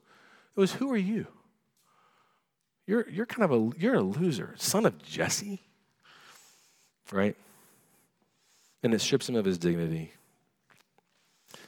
it 0.55 0.61
was 0.61 0.75
who 0.75 0.93
are 0.93 0.97
you? 0.97 1.27
You're, 2.87 3.09
you're 3.11 3.27
kind 3.27 3.51
of 3.51 3.53
a 3.53 3.77
you're 3.77 3.95
a 3.95 4.03
loser, 4.03 4.55
son 4.57 4.87
of 4.87 5.03
Jesse. 5.03 5.63
Right? 7.11 7.37
And 8.85 8.95
it 8.95 9.01
strips 9.01 9.29
him 9.29 9.35
of 9.35 9.45
his 9.45 9.59
dignity. 9.59 10.13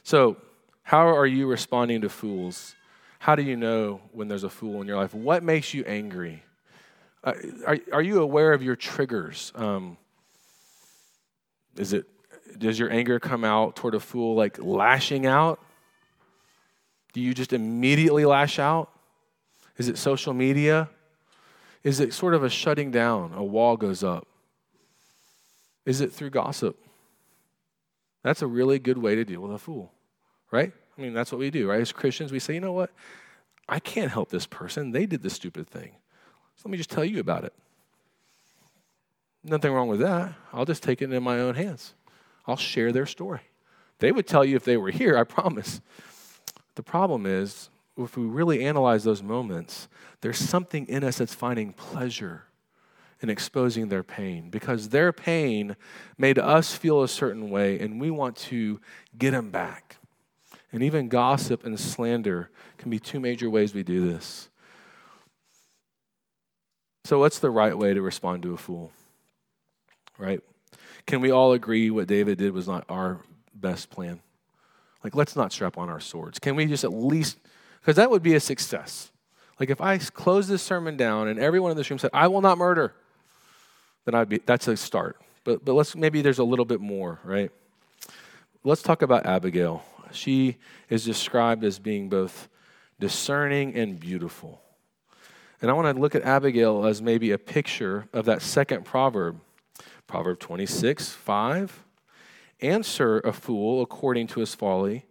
So, 0.03 0.37
how 0.83 1.07
are 1.07 1.25
you 1.25 1.47
responding 1.47 2.01
to 2.01 2.09
fools? 2.09 2.75
How 3.19 3.35
do 3.35 3.41
you 3.41 3.55
know 3.55 4.01
when 4.11 4.27
there's 4.27 4.43
a 4.43 4.49
fool 4.49 4.81
in 4.81 4.87
your 4.87 4.97
life? 4.97 5.13
What 5.13 5.43
makes 5.43 5.73
you 5.73 5.85
angry? 5.85 6.43
Uh, 7.23 7.33
are, 7.65 7.77
are 7.93 8.01
you 8.01 8.21
aware 8.21 8.51
of 8.51 8.61
your 8.61 8.75
triggers? 8.75 9.53
Um, 9.55 9.97
is 11.77 11.93
it 11.93 12.05
does 12.57 12.77
your 12.77 12.91
anger 12.91 13.19
come 13.19 13.43
out 13.43 13.77
toward 13.77 13.95
a 13.95 13.99
fool 13.99 14.35
like 14.35 14.59
lashing 14.59 15.25
out? 15.25 15.59
Do 17.13 17.21
you 17.21 17.33
just 17.33 17.53
immediately 17.53 18.25
lash 18.25 18.59
out? 18.59 18.89
Is 19.77 19.87
it 19.87 19.97
social 19.97 20.33
media? 20.33 20.89
Is 21.83 21.99
it 21.99 22.13
sort 22.13 22.33
of 22.33 22.43
a 22.43 22.49
shutting 22.49 22.91
down? 22.91 23.33
A 23.33 23.43
wall 23.43 23.77
goes 23.77 24.03
up? 24.03 24.27
Is 25.85 26.01
it 26.01 26.11
through 26.11 26.29
gossip? 26.31 26.77
That's 28.23 28.41
a 28.41 28.47
really 28.47 28.79
good 28.79 28.97
way 28.97 29.15
to 29.15 29.25
deal 29.25 29.41
with 29.41 29.53
a 29.53 29.57
fool, 29.57 29.91
right? 30.51 30.71
I 30.97 31.01
mean, 31.01 31.13
that's 31.13 31.31
what 31.31 31.39
we 31.39 31.49
do, 31.49 31.69
right? 31.69 31.81
As 31.81 31.91
Christians, 31.91 32.31
we 32.31 32.39
say, 32.39 32.53
you 32.53 32.61
know 32.61 32.71
what? 32.71 32.91
I 33.67 33.79
can't 33.79 34.11
help 34.11 34.29
this 34.29 34.45
person. 34.45 34.91
They 34.91 35.05
did 35.05 35.23
this 35.23 35.33
stupid 35.33 35.67
thing. 35.67 35.91
So 36.55 36.63
let 36.65 36.71
me 36.71 36.77
just 36.77 36.89
tell 36.89 37.05
you 37.05 37.19
about 37.19 37.43
it. 37.43 37.53
Nothing 39.43 39.73
wrong 39.73 39.89
with 39.89 39.99
that. 39.99 40.33
I'll 40.53 40.65
just 40.65 40.83
take 40.83 41.01
it 41.01 41.11
in 41.11 41.23
my 41.23 41.39
own 41.39 41.55
hands. 41.55 41.93
I'll 42.47 42.57
share 42.57 42.91
their 42.91 43.05
story. 43.05 43.41
They 43.99 44.11
would 44.11 44.27
tell 44.27 44.45
you 44.45 44.55
if 44.55 44.63
they 44.63 44.77
were 44.77 44.91
here, 44.91 45.17
I 45.17 45.23
promise. 45.25 45.81
The 46.75 46.83
problem 46.83 47.25
is, 47.25 47.69
if 47.97 48.17
we 48.17 48.25
really 48.25 48.65
analyze 48.65 49.03
those 49.03 49.21
moments, 49.21 49.87
there's 50.21 50.39
something 50.39 50.87
in 50.87 51.03
us 51.03 51.17
that's 51.17 51.35
finding 51.35 51.73
pleasure 51.73 52.45
in 53.23 53.29
exposing 53.29 53.87
their 53.87 54.03
pain 54.03 54.49
because 54.49 54.89
their 54.89 55.11
pain 55.11 55.75
made 56.17 56.37
us 56.37 56.75
feel 56.75 57.01
a 57.01 57.07
certain 57.07 57.49
way 57.49 57.79
and 57.79 57.99
we 57.99 58.11
want 58.11 58.35
to 58.35 58.79
get 59.17 59.31
them 59.31 59.49
back. 59.49 59.97
And 60.71 60.83
even 60.83 61.07
gossip 61.07 61.65
and 61.65 61.79
slander 61.79 62.49
can 62.77 62.91
be 62.91 62.99
two 62.99 63.19
major 63.19 63.49
ways 63.49 63.73
we 63.73 63.83
do 63.83 64.11
this. 64.11 64.49
So, 67.05 67.19
what's 67.19 67.39
the 67.39 67.51
right 67.51 67.77
way 67.77 67.93
to 67.93 68.01
respond 68.01 68.43
to 68.43 68.53
a 68.53 68.57
fool? 68.57 68.91
Right? 70.17 70.41
Can 71.05 71.21
we 71.21 71.31
all 71.31 71.53
agree 71.53 71.89
what 71.89 72.07
David 72.07 72.37
did 72.37 72.53
was 72.53 72.67
not 72.67 72.85
our 72.89 73.19
best 73.53 73.89
plan? 73.89 74.21
Like, 75.03 75.15
let's 75.15 75.35
not 75.35 75.51
strap 75.51 75.77
on 75.77 75.89
our 75.89 75.99
swords. 75.99 76.39
Can 76.39 76.55
we 76.55 76.65
just 76.65 76.83
at 76.83 76.93
least, 76.93 77.37
because 77.81 77.97
that 77.97 78.09
would 78.09 78.23
be 78.23 78.35
a 78.35 78.39
success. 78.39 79.11
Like, 79.59 79.69
if 79.69 79.81
I 79.81 79.97
close 79.97 80.47
this 80.47 80.63
sermon 80.63 80.97
down 80.97 81.27
and 81.27 81.39
everyone 81.39 81.71
in 81.71 81.77
this 81.77 81.89
room 81.89 81.99
said, 81.99 82.11
I 82.13 82.27
will 82.27 82.41
not 82.41 82.57
murder, 82.57 82.95
then 84.05 84.15
I'd 84.15 84.29
be, 84.29 84.39
that's 84.45 84.67
a 84.67 84.77
start. 84.77 85.21
But, 85.43 85.63
but 85.65 85.73
let's, 85.73 85.95
maybe 85.95 86.21
there's 86.21 86.39
a 86.39 86.43
little 86.43 86.65
bit 86.65 86.81
more, 86.81 87.19
right? 87.23 87.51
Let's 88.63 88.81
talk 88.81 89.01
about 89.01 89.25
Abigail. 89.25 89.83
She 90.11 90.57
is 90.89 91.03
described 91.03 91.63
as 91.63 91.79
being 91.79 92.09
both 92.09 92.47
discerning 92.99 93.75
and 93.75 93.99
beautiful. 93.99 94.61
And 95.61 95.69
I 95.69 95.73
want 95.73 95.95
to 95.95 96.01
look 96.01 96.15
at 96.15 96.23
Abigail 96.23 96.85
as 96.85 97.01
maybe 97.01 97.31
a 97.31 97.37
picture 97.37 98.07
of 98.13 98.25
that 98.25 98.41
second 98.41 98.85
proverb 98.85 99.39
Proverb 100.07 100.39
26, 100.39 101.09
5. 101.09 101.83
Answer 102.61 103.19
a 103.21 103.33
fool 103.33 103.81
according 103.81 104.27
to 104.27 104.41
his 104.41 104.53
folly, 104.53 105.05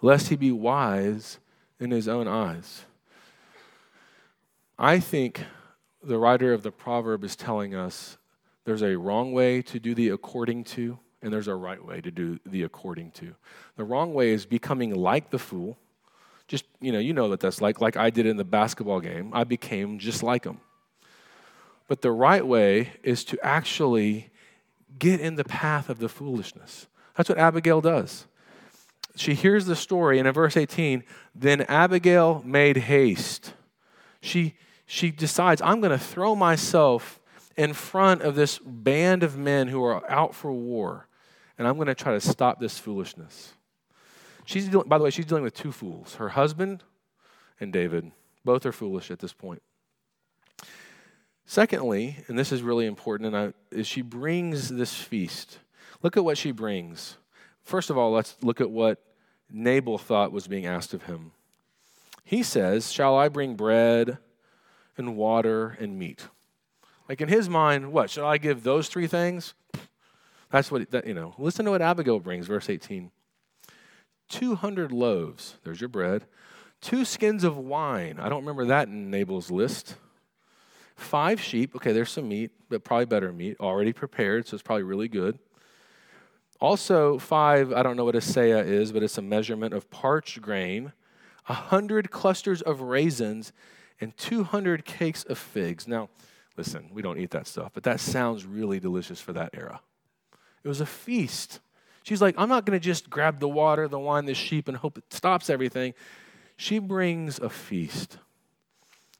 lest 0.00 0.28
he 0.28 0.36
be 0.36 0.52
wise 0.52 1.38
in 1.80 1.90
his 1.90 2.06
own 2.06 2.28
eyes. 2.28 2.84
I 4.78 5.00
think 5.00 5.44
the 6.02 6.18
writer 6.18 6.52
of 6.52 6.62
the 6.62 6.70
proverb 6.70 7.24
is 7.24 7.34
telling 7.34 7.74
us 7.74 8.18
there's 8.64 8.82
a 8.82 8.96
wrong 8.96 9.32
way 9.32 9.62
to 9.62 9.80
do 9.80 9.94
the 9.94 10.10
according 10.10 10.64
to, 10.64 10.98
and 11.20 11.32
there's 11.32 11.48
a 11.48 11.54
right 11.54 11.84
way 11.84 12.00
to 12.00 12.10
do 12.10 12.38
the 12.46 12.62
according 12.62 13.10
to. 13.12 13.34
The 13.76 13.84
wrong 13.84 14.14
way 14.14 14.30
is 14.30 14.46
becoming 14.46 14.94
like 14.94 15.30
the 15.30 15.38
fool. 15.38 15.78
Just, 16.48 16.64
you 16.80 16.92
know, 16.92 16.98
you 16.98 17.12
know 17.12 17.28
what 17.28 17.40
that's 17.40 17.60
like, 17.60 17.80
like 17.80 17.96
I 17.96 18.10
did 18.10 18.26
in 18.26 18.36
the 18.36 18.44
basketball 18.44 19.00
game. 19.00 19.30
I 19.32 19.44
became 19.44 19.98
just 19.98 20.22
like 20.22 20.44
him. 20.44 20.60
But 21.88 22.02
the 22.02 22.12
right 22.12 22.46
way 22.46 22.92
is 23.02 23.24
to 23.24 23.38
actually 23.42 24.30
get 24.98 25.20
in 25.20 25.36
the 25.36 25.44
path 25.44 25.88
of 25.88 25.98
the 25.98 26.08
foolishness. 26.08 26.86
That's 27.16 27.28
what 27.28 27.38
Abigail 27.38 27.80
does. 27.80 28.26
She 29.16 29.34
hears 29.34 29.66
the 29.66 29.76
story, 29.76 30.18
and 30.18 30.26
in 30.26 30.32
verse 30.32 30.56
18, 30.56 31.04
then 31.34 31.62
Abigail 31.62 32.42
made 32.46 32.78
haste. 32.78 33.52
She, 34.20 34.54
she 34.86 35.10
decides, 35.10 35.60
I'm 35.60 35.80
going 35.80 35.90
to 35.90 36.02
throw 36.02 36.34
myself 36.34 37.20
in 37.56 37.72
front 37.72 38.22
of 38.22 38.34
this 38.34 38.58
band 38.58 39.22
of 39.22 39.36
men 39.36 39.68
who 39.68 39.82
are 39.84 40.08
out 40.10 40.34
for 40.34 40.52
war, 40.52 41.08
and 41.58 41.66
I'm 41.68 41.76
going 41.76 41.86
to 41.86 41.94
try 41.94 42.12
to 42.12 42.20
stop 42.20 42.60
this 42.60 42.78
foolishness. 42.78 43.52
She's 44.44 44.68
dealing, 44.68 44.88
by 44.88 44.98
the 44.98 45.04
way, 45.04 45.10
she's 45.10 45.26
dealing 45.26 45.44
with 45.44 45.54
two 45.54 45.72
fools 45.72 46.14
her 46.16 46.30
husband 46.30 46.82
and 47.60 47.72
David. 47.72 48.10
Both 48.44 48.66
are 48.66 48.72
foolish 48.72 49.10
at 49.10 49.20
this 49.20 49.32
point. 49.32 49.62
Secondly, 51.46 52.16
and 52.28 52.38
this 52.38 52.50
is 52.50 52.62
really 52.62 52.86
important, 52.86 53.34
and 53.34 53.36
I, 53.36 53.76
is 53.76 53.86
she 53.86 54.02
brings 54.02 54.68
this 54.68 54.94
feast. 54.94 55.58
Look 56.02 56.16
at 56.16 56.24
what 56.24 56.38
she 56.38 56.50
brings. 56.50 57.16
First 57.62 57.90
of 57.90 57.98
all, 57.98 58.10
let's 58.10 58.36
look 58.42 58.60
at 58.60 58.70
what 58.70 59.02
Nabal 59.50 59.98
thought 59.98 60.32
was 60.32 60.48
being 60.48 60.66
asked 60.66 60.94
of 60.94 61.04
him. 61.04 61.32
He 62.24 62.42
says, 62.42 62.90
Shall 62.90 63.16
I 63.16 63.28
bring 63.28 63.54
bread 63.54 64.18
and 64.96 65.16
water 65.16 65.76
and 65.78 65.98
meat? 65.98 66.26
Like 67.12 67.20
in 67.20 67.28
his 67.28 67.46
mind, 67.46 67.92
what? 67.92 68.08
Should 68.08 68.24
I 68.24 68.38
give 68.38 68.62
those 68.62 68.88
three 68.88 69.06
things? 69.06 69.52
That's 70.50 70.70
what, 70.70 70.90
that, 70.92 71.06
you 71.06 71.12
know. 71.12 71.34
Listen 71.36 71.66
to 71.66 71.70
what 71.70 71.82
Abigail 71.82 72.18
brings, 72.18 72.46
verse 72.46 72.70
18. 72.70 73.10
200 74.30 74.90
loaves, 74.90 75.58
there's 75.62 75.78
your 75.78 75.88
bread. 75.88 76.24
Two 76.80 77.04
skins 77.04 77.44
of 77.44 77.58
wine. 77.58 78.18
I 78.18 78.30
don't 78.30 78.40
remember 78.40 78.64
that 78.64 78.88
in 78.88 79.10
Nabal's 79.10 79.50
list. 79.50 79.96
Five 80.96 81.38
sheep, 81.38 81.76
okay, 81.76 81.92
there's 81.92 82.10
some 82.10 82.30
meat, 82.30 82.50
but 82.70 82.82
probably 82.82 83.04
better 83.04 83.30
meat, 83.30 83.58
already 83.60 83.92
prepared, 83.92 84.48
so 84.48 84.54
it's 84.54 84.62
probably 84.62 84.84
really 84.84 85.08
good. 85.08 85.38
Also, 86.62 87.18
five, 87.18 87.74
I 87.74 87.82
don't 87.82 87.98
know 87.98 88.06
what 88.06 88.16
a 88.16 88.20
seah 88.20 88.64
is, 88.64 88.90
but 88.90 89.02
it's 89.02 89.18
a 89.18 89.22
measurement 89.22 89.74
of 89.74 89.90
parched 89.90 90.40
grain, 90.40 90.94
a 91.46 91.52
hundred 91.52 92.10
clusters 92.10 92.62
of 92.62 92.80
raisins, 92.80 93.52
and 94.00 94.16
200 94.16 94.86
cakes 94.86 95.24
of 95.24 95.36
figs. 95.36 95.86
Now, 95.86 96.08
listen, 96.56 96.90
we 96.92 97.02
don't 97.02 97.18
eat 97.18 97.30
that 97.30 97.46
stuff, 97.46 97.72
but 97.74 97.82
that 97.84 98.00
sounds 98.00 98.44
really 98.44 98.80
delicious 98.80 99.20
for 99.20 99.32
that 99.32 99.50
era. 99.54 99.80
It 100.64 100.68
was 100.68 100.80
a 100.80 100.86
feast. 100.86 101.60
She's 102.02 102.22
like, 102.22 102.34
I'm 102.38 102.48
not 102.48 102.66
going 102.66 102.78
to 102.78 102.84
just 102.84 103.08
grab 103.08 103.40
the 103.40 103.48
water, 103.48 103.88
the 103.88 103.98
wine, 103.98 104.26
the 104.26 104.34
sheep, 104.34 104.68
and 104.68 104.76
hope 104.76 104.98
it 104.98 105.04
stops 105.12 105.50
everything. 105.50 105.94
She 106.56 106.78
brings 106.78 107.38
a 107.38 107.48
feast, 107.48 108.18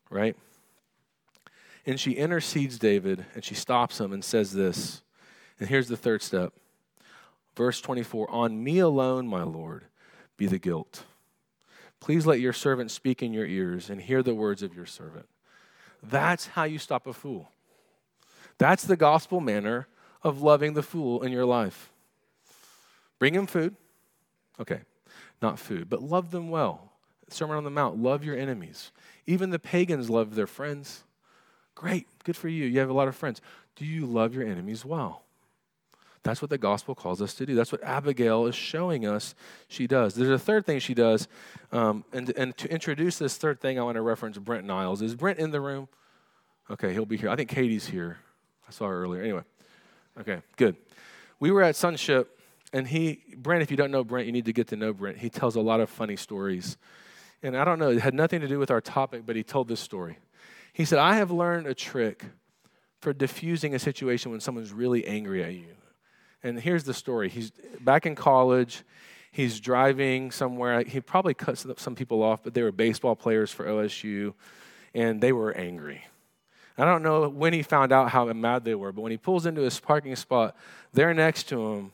right? 0.09 0.35
And 1.85 1.99
she 1.99 2.11
intercedes 2.11 2.79
David 2.79 3.25
and 3.35 3.43
she 3.43 3.55
stops 3.55 3.99
him 3.99 4.13
and 4.13 4.23
says 4.23 4.53
this. 4.53 5.01
And 5.59 5.69
here's 5.69 5.87
the 5.87 5.97
third 5.97 6.21
step. 6.21 6.53
Verse 7.55 7.81
24 7.81 8.31
On 8.31 8.63
me 8.63 8.79
alone, 8.79 9.27
my 9.27 9.43
Lord, 9.43 9.85
be 10.37 10.45
the 10.45 10.59
guilt. 10.59 11.03
Please 11.99 12.25
let 12.25 12.39
your 12.39 12.53
servant 12.53 12.91
speak 12.91 13.23
in 13.23 13.33
your 13.33 13.45
ears 13.45 13.89
and 13.89 14.01
hear 14.01 14.23
the 14.23 14.35
words 14.35 14.61
of 14.61 14.75
your 14.75 14.85
servant. 14.85 15.27
That's 16.03 16.47
how 16.47 16.65
you 16.65 16.79
stop 16.79 17.07
a 17.07 17.13
fool. 17.13 17.49
That's 18.57 18.83
the 18.83 18.97
gospel 18.97 19.39
manner 19.39 19.87
of 20.21 20.41
loving 20.41 20.73
the 20.73 20.83
fool 20.83 21.23
in 21.23 21.31
your 21.31 21.45
life. 21.45 21.91
Bring 23.19 23.33
him 23.33 23.47
food. 23.47 23.75
Okay, 24.59 24.81
not 25.41 25.59
food, 25.59 25.89
but 25.89 26.03
love 26.03 26.31
them 26.31 26.49
well. 26.49 26.91
Sermon 27.29 27.57
on 27.57 27.63
the 27.63 27.71
Mount, 27.71 27.97
love 27.97 28.23
your 28.23 28.37
enemies. 28.37 28.91
Even 29.25 29.49
the 29.49 29.59
pagans 29.59 30.09
love 30.09 30.35
their 30.35 30.47
friends. 30.47 31.03
Great, 31.73 32.07
good 32.23 32.35
for 32.35 32.49
you. 32.49 32.65
You 32.65 32.79
have 32.79 32.89
a 32.89 32.93
lot 32.93 33.07
of 33.07 33.15
friends. 33.15 33.41
Do 33.75 33.85
you 33.85 34.05
love 34.05 34.35
your 34.35 34.45
enemies 34.45 34.85
well? 34.85 35.23
That's 36.23 36.41
what 36.41 36.49
the 36.49 36.57
gospel 36.57 36.95
calls 36.95 37.21
us 37.21 37.33
to 37.35 37.45
do. 37.45 37.53
That's 37.53 37.71
what 37.71 37.83
Abigail 37.83 38.47
is 38.47 38.55
showing 38.55 39.05
us 39.05 39.35
she 39.67 39.87
does. 39.87 40.15
There's 40.15 40.29
a 40.29 40.39
third 40.39 40.65
thing 40.65 40.79
she 40.79 40.93
does. 40.93 41.27
Um, 41.71 42.05
and, 42.13 42.31
and 42.37 42.55
to 42.57 42.71
introduce 42.71 43.17
this 43.17 43.35
third 43.35 43.59
thing, 43.59 43.77
I 43.77 43.83
want 43.83 43.95
to 43.95 44.01
reference 44.01 44.37
Brent 44.37 44.65
Niles. 44.65 45.01
Is 45.01 45.15
Brent 45.15 45.39
in 45.39 45.51
the 45.51 45.59
room? 45.59 45.89
Okay, 46.71 46.93
he'll 46.93 47.05
be 47.05 47.17
here. 47.17 47.29
I 47.29 47.35
think 47.35 47.49
Katie's 47.49 47.85
here. 47.85 48.19
I 48.67 48.71
saw 48.71 48.87
her 48.87 49.03
earlier. 49.03 49.21
Anyway, 49.21 49.43
okay, 50.21 50.41
good. 50.55 50.77
We 51.41 51.51
were 51.51 51.61
at 51.61 51.75
Sonship, 51.75 52.39
and 52.71 52.87
he, 52.87 53.21
Brent, 53.35 53.61
if 53.61 53.69
you 53.69 53.75
don't 53.75 53.91
know 53.91 54.05
Brent, 54.05 54.25
you 54.25 54.31
need 54.31 54.45
to 54.45 54.53
get 54.53 54.69
to 54.69 54.77
know 54.77 54.93
Brent. 54.93 55.17
He 55.17 55.29
tells 55.29 55.57
a 55.57 55.61
lot 55.61 55.81
of 55.81 55.89
funny 55.89 56.15
stories 56.15 56.77
And 57.43 57.57
I 57.57 57.65
don't 57.65 57.77
know, 57.77 57.89
it 57.89 57.99
had 57.99 58.13
nothing 58.13 58.39
to 58.39 58.47
do 58.47 58.57
with 58.57 58.71
our 58.71 58.79
topic, 58.79 59.23
but 59.25 59.35
he 59.35 59.43
told 59.43 59.67
this 59.67 59.81
story. 59.81 60.17
He 60.71 60.85
said, 60.85 60.97
I 60.97 61.15
have 61.15 61.29
learned 61.29 61.67
a 61.67 61.75
trick 61.75 62.23
for 63.01 63.11
diffusing 63.11 63.75
a 63.75 63.79
situation 63.79 64.31
when 64.31 64.39
someone's 64.39 64.71
really 64.71 65.05
angry 65.05 65.43
at 65.43 65.53
you. 65.53 65.75
And 66.43 66.59
here's 66.59 66.83
the 66.83 66.93
story. 66.93 67.29
He's 67.29 67.51
back 67.79 68.05
in 68.05 68.15
college. 68.15 68.83
He's 69.31 69.59
driving 69.59 70.29
somewhere. 70.29 70.83
He 70.83 70.99
probably 70.99 71.33
cut 71.33 71.57
some 71.57 71.95
people 71.95 72.21
off, 72.21 72.43
but 72.43 72.53
they 72.53 72.61
were 72.61 72.71
baseball 72.71 73.15
players 73.15 73.51
for 73.51 73.65
OSU, 73.65 74.33
and 74.93 75.21
they 75.21 75.31
were 75.31 75.53
angry. 75.53 76.03
I 76.77 76.85
don't 76.85 77.03
know 77.03 77.29
when 77.29 77.53
he 77.53 77.63
found 77.63 77.91
out 77.91 78.09
how 78.09 78.25
mad 78.33 78.65
they 78.65 78.75
were, 78.75 78.91
but 78.91 79.01
when 79.01 79.11
he 79.11 79.17
pulls 79.17 79.45
into 79.45 79.61
his 79.61 79.79
parking 79.79 80.15
spot, 80.15 80.55
they're 80.91 81.13
next 81.13 81.43
to 81.49 81.73
him, 81.73 81.91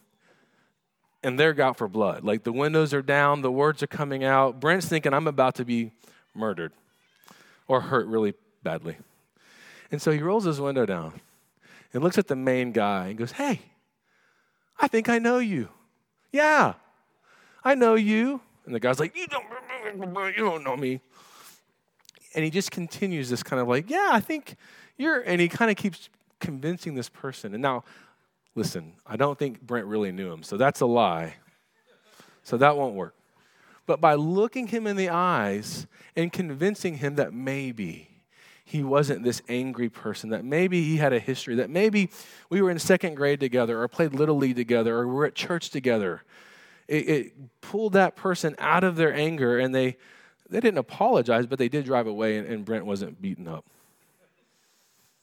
and 1.23 1.39
they're 1.39 1.59
out 1.62 1.77
for 1.77 1.88
blood. 1.88 2.23
Like 2.23 2.43
the 2.43 2.53
windows 2.53 2.93
are 2.93 3.01
down, 3.01 3.41
the 3.41 3.51
words 3.51 3.83
are 3.83 3.88
coming 3.88 4.23
out. 4.23 4.59
Brent's 4.59 4.88
thinking, 4.88 5.13
I'm 5.13 5.27
about 5.27 5.55
to 5.55 5.65
be 5.65 5.91
murdered 6.33 6.71
or 7.67 7.81
hurt 7.81 8.07
really 8.07 8.33
badly. 8.63 8.97
And 9.91 10.01
so 10.01 10.12
he 10.12 10.19
rolls 10.19 10.45
his 10.45 10.62
window 10.62 10.85
down 10.85 11.19
and 11.93 12.03
looks 12.03 12.17
at 12.17 12.27
the 12.27 12.35
main 12.35 12.71
guy 12.71 13.07
and 13.07 13.17
goes, 13.17 13.33
Hey, 13.33 13.62
I 14.79 14.87
think 14.87 15.09
I 15.09 15.19
know 15.19 15.39
you. 15.39 15.69
Yeah, 16.31 16.73
I 17.63 17.75
know 17.75 17.95
you. 17.95 18.41
And 18.65 18.73
the 18.73 18.79
guy's 18.79 18.99
like, 18.99 19.15
You 19.15 19.27
don't, 19.27 19.45
you 20.37 20.43
don't 20.43 20.63
know 20.63 20.77
me. 20.77 21.01
And 22.35 22.45
he 22.45 22.51
just 22.51 22.71
continues 22.71 23.29
this 23.29 23.43
kind 23.43 23.61
of 23.61 23.67
like, 23.67 23.89
Yeah, 23.89 24.09
I 24.11 24.19
think 24.19 24.55
you're, 24.97 25.21
and 25.21 25.41
he 25.41 25.47
kind 25.47 25.71
of 25.71 25.77
keeps 25.77 26.09
convincing 26.39 26.95
this 26.95 27.09
person. 27.09 27.53
And 27.53 27.61
now, 27.61 27.83
listen, 28.55 28.93
I 29.05 29.15
don't 29.15 29.37
think 29.37 29.61
Brent 29.61 29.87
really 29.87 30.11
knew 30.11 30.31
him, 30.31 30.43
so 30.43 30.57
that's 30.57 30.81
a 30.81 30.85
lie. 30.85 31.35
So 32.43 32.57
that 32.57 32.77
won't 32.77 32.95
work. 32.95 33.15
But 33.85 34.01
by 34.01 34.13
looking 34.13 34.67
him 34.67 34.85
in 34.85 34.95
the 34.95 35.09
eyes 35.09 35.87
and 36.15 36.31
convincing 36.31 36.97
him 36.97 37.15
that 37.15 37.33
maybe, 37.33 38.18
he 38.69 38.84
wasn't 38.84 39.23
this 39.23 39.41
angry 39.49 39.89
person, 39.89 40.29
that 40.29 40.45
maybe 40.45 40.84
he 40.84 40.97
had 40.97 41.12
a 41.12 41.17
history, 41.17 41.55
that 41.55 41.71
maybe 41.71 42.12
we 42.51 42.62
were 42.62 42.69
in 42.69 42.77
second 42.77 43.15
grade 43.15 43.39
together 43.39 43.82
or 43.82 43.88
played 43.88 44.13
Little 44.13 44.38
League 44.38 44.58
together 44.58 44.95
or 44.95 45.08
we're 45.08 45.25
at 45.25 45.34
church 45.34 45.71
together. 45.71 46.21
It, 46.88 47.10
it, 47.10 47.34
pulled 47.62 47.93
that 47.93 48.15
person 48.15 48.55
out 48.60 48.84
of 48.84 48.95
their 48.95 49.12
anger 49.12 49.58
and 49.58 49.73
they, 49.73 49.97
they 50.51 50.60
didn't 50.60 50.77
apologize, 50.77 51.47
but 51.47 51.58
they 51.58 51.67
did 51.67 51.84
drive 51.86 52.05
away 52.05 52.38
and, 52.38 52.47
and 52.47 52.63
Brent 52.63 52.86
wasn't 52.86 53.19
beaten 53.19 53.47
up. 53.47 53.65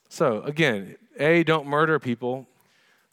So, 0.09 0.43
again, 0.43 0.97
A, 1.21 1.45
don't 1.45 1.69
murder 1.69 2.01
people. 2.01 2.49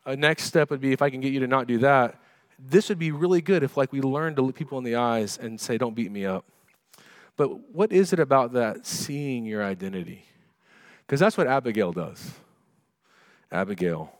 A 0.03 0.15
next 0.15 0.45
step 0.45 0.71
would 0.71 0.81
be 0.81 0.93
if 0.93 1.03
I 1.03 1.11
can 1.11 1.21
get 1.21 1.31
you 1.31 1.41
to 1.41 1.47
not 1.47 1.67
do 1.67 1.77
that, 1.79 2.19
this 2.57 2.89
would 2.89 2.99
be 2.99 3.11
really 3.11 3.41
good 3.41 3.61
if 3.61 3.77
like 3.77 3.91
we 3.91 4.01
learned 4.01 4.37
to 4.37 4.41
look 4.41 4.55
people 4.55 4.79
in 4.79 4.83
the 4.83 4.95
eyes 4.95 5.37
and 5.37 5.61
say, 5.61 5.77
don't 5.77 5.93
beat 5.93 6.11
me 6.11 6.25
up. 6.25 6.43
But 7.35 7.71
what 7.71 7.91
is 7.91 8.13
it 8.13 8.19
about 8.19 8.53
that 8.53 8.85
seeing 8.85 9.45
your 9.45 9.63
identity? 9.63 10.25
Because 11.05 11.19
that's 11.19 11.37
what 11.37 11.47
Abigail 11.47 11.91
does. 11.91 12.33
Abigail 13.51 14.11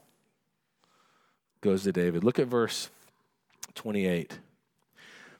goes 1.60 1.82
to 1.84 1.92
David. 1.92 2.24
Look 2.24 2.38
at 2.38 2.46
verse 2.46 2.90
28. 3.74 4.38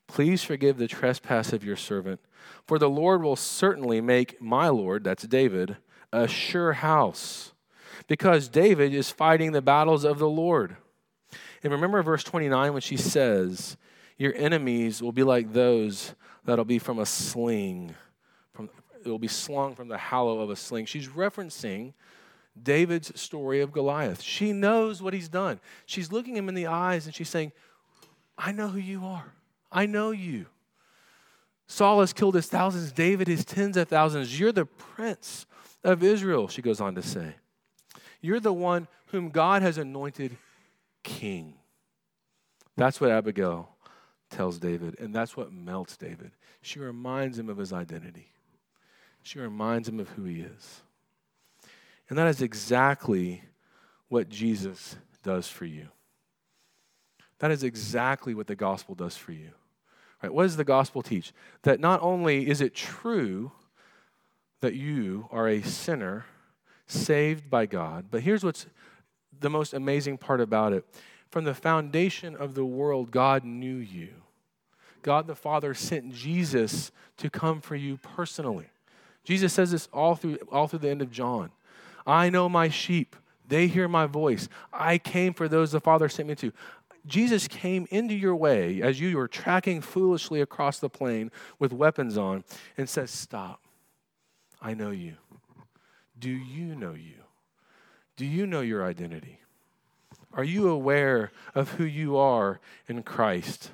Please 0.07 0.43
forgive 0.43 0.77
the 0.77 0.89
trespass 0.89 1.53
of 1.53 1.65
your 1.65 1.77
servant, 1.77 2.21
for 2.67 2.79
the 2.79 2.91
Lord 2.91 3.23
will 3.23 3.37
certainly 3.37 4.01
make 4.01 4.41
my 4.41 4.69
Lord, 4.69 5.05
that's 5.05 5.25
David, 5.25 5.77
a 6.13 6.29
sure 6.29 6.75
house, 6.75 7.53
because 8.07 8.49
David 8.49 8.93
is 8.93 9.11
fighting 9.11 9.53
the 9.53 9.63
battles 9.63 10.05
of 10.05 10.19
the 10.19 10.29
Lord. 10.29 10.77
And 11.63 11.73
remember 11.73 12.03
verse 12.03 12.23
29 12.23 12.73
when 12.73 12.83
she 12.83 12.97
says, 12.97 13.77
Your 14.19 14.35
enemies 14.35 15.03
will 15.03 15.13
be 15.13 15.23
like 15.23 15.53
those 15.53 16.15
that'll 16.45 16.65
be 16.65 16.79
from 16.79 16.99
a 16.99 17.07
sling. 17.07 17.95
From, 18.53 18.71
it 19.05 19.09
will 19.09 19.19
be 19.19 19.29
slung 19.29 19.75
from 19.75 19.89
the 19.89 19.99
hollow 19.99 20.41
of 20.41 20.51
a 20.51 20.57
sling. 20.57 20.87
She's 20.87 21.09
referencing 21.09 21.93
David's 22.61 23.19
story 23.21 23.61
of 23.61 23.73
Goliath. 23.73 24.23
She 24.23 24.53
knows 24.53 25.03
what 25.03 25.15
he's 25.15 25.29
done. 25.29 25.61
She's 25.87 26.13
looking 26.13 26.37
him 26.37 26.49
in 26.49 26.55
the 26.55 26.67
eyes 26.67 27.07
and 27.07 27.15
she's 27.15 27.29
saying, 27.29 27.53
I 28.39 28.53
know 28.53 28.69
who 28.69 28.79
you 28.79 29.05
are. 29.05 29.33
I 29.73 29.87
know 29.87 30.11
you. 30.11 30.47
Saul 31.67 32.01
has 32.01 32.13
killed 32.13 32.35
his 32.35 32.47
thousands, 32.47 32.93
David 32.93 33.27
his 33.27 33.45
tens 33.45 33.77
of 33.77 33.89
thousands. 33.89 34.39
You're 34.39 34.53
the 34.53 34.67
prince 34.67 35.47
of 35.83 36.03
Israel, 36.03 36.49
she 36.49 36.63
goes 36.63 36.81
on 36.81 36.95
to 36.95 37.03
say. 37.03 37.35
You're 38.21 38.41
the 38.41 38.53
one 38.53 38.87
whom 39.07 39.31
God 39.31 39.63
has 39.63 39.79
anointed 39.79 40.37
king. 41.03 41.55
That's 42.77 43.01
what 43.01 43.11
Abigail 43.11 43.74
tells 44.35 44.59
David, 44.59 44.99
and 44.99 45.15
that's 45.15 45.37
what 45.37 45.53
melts 45.53 45.97
David. 45.97 46.33
She 46.61 46.79
reminds 46.79 47.39
him 47.39 47.49
of 47.49 47.57
his 47.57 47.73
identity, 47.73 48.33
she 49.23 49.39
reminds 49.39 49.89
him 49.89 50.01
of 50.01 50.09
who 50.11 50.25
he 50.25 50.41
is. 50.41 50.83
And 52.09 52.19
that 52.19 52.29
is 52.29 52.43
exactly 52.43 53.43
what 54.09 54.29
Jesus 54.29 54.97
does 55.23 55.49
for 55.49 55.65
you. 55.65 55.89
That 57.39 57.51
is 57.51 57.63
exactly 57.65 58.35
what 58.35 58.47
the 58.47 58.55
gospel 58.55 58.95
does 58.95 59.17
for 59.17 59.33
you. 59.33 59.51
Right? 60.23 60.33
What 60.33 60.43
does 60.43 60.57
the 60.57 60.65
gospel 60.65 61.03
teach? 61.03 61.33
That 61.63 61.81
not 61.81 62.03
only 62.03 62.49
is 62.49 62.61
it 62.61 62.75
true 62.75 63.53
that 64.61 64.75
you 64.75 65.29
are 65.31 65.49
a 65.49 65.63
sinner 65.63 66.27
saved 66.87 67.49
by 67.49 67.67
God, 67.67 68.07
but 68.11 68.23
here's 68.23 68.45
what's 68.45 68.67
the 69.41 69.51
most 69.51 69.73
amazing 69.73 70.19
part 70.19 70.41
about 70.41 70.73
it. 70.73 70.85
From 71.31 71.45
the 71.45 71.55
foundation 71.55 72.37
of 72.37 72.55
the 72.55 72.65
world, 72.65 73.11
God 73.11 73.45
knew 73.45 73.77
you. 73.77 74.15
God 75.05 75.27
the 75.27 75.35
Father 75.35 75.75
sent 75.75 76.15
Jesus 76.15 76.91
to 77.19 77.29
come 77.29 77.61
for 77.61 77.77
you 77.77 77.99
personally. 77.99 78.71
Jesus 79.23 79.53
says 79.53 79.71
this 79.71 79.87
all 79.93 80.15
through, 80.17 80.39
all 80.51 80.67
through 80.67 80.79
the 80.79 80.89
end 80.89 81.03
of 81.03 81.11
John. 81.13 81.51
I 82.07 82.31
know 82.31 82.49
my 82.49 82.71
sheep, 82.71 83.15
they 83.47 83.67
hear 83.67 83.87
my 83.87 84.07
voice. 84.07 84.49
I 84.73 84.97
came 84.97 85.35
for 85.35 85.47
those 85.47 85.73
the 85.73 85.81
Father 85.81 86.09
sent 86.09 86.29
me 86.29 86.35
to. 86.37 86.53
Jesus 87.07 87.47
came 87.47 87.87
into 87.91 88.15
your 88.15 88.35
way 88.35 88.81
as 88.81 88.99
you 88.99 89.15
were 89.19 89.29
tracking 89.29 89.83
foolishly 89.83 90.41
across 90.41 90.79
the 90.79 90.89
plain 90.89 91.31
with 91.59 91.71
weapons 91.71 92.17
on 92.17 92.43
and 92.79 92.89
says, 92.89 93.11
Stop. 93.11 93.61
I 94.63 94.73
know 94.73 94.91
you. 94.91 95.17
Do 96.19 96.31
you 96.31 96.75
know 96.75 96.95
you? 96.95 97.25
Do 98.17 98.25
you 98.25 98.47
know 98.47 98.63
your 98.63 98.87
identity? 98.87 99.41
Are 100.33 100.45
you 100.45 100.71
aware 100.71 101.31
of 101.55 101.73
who 101.73 101.85
you 101.85 102.17
are 102.17 102.59
in 102.89 103.03
Christ? 103.03 103.71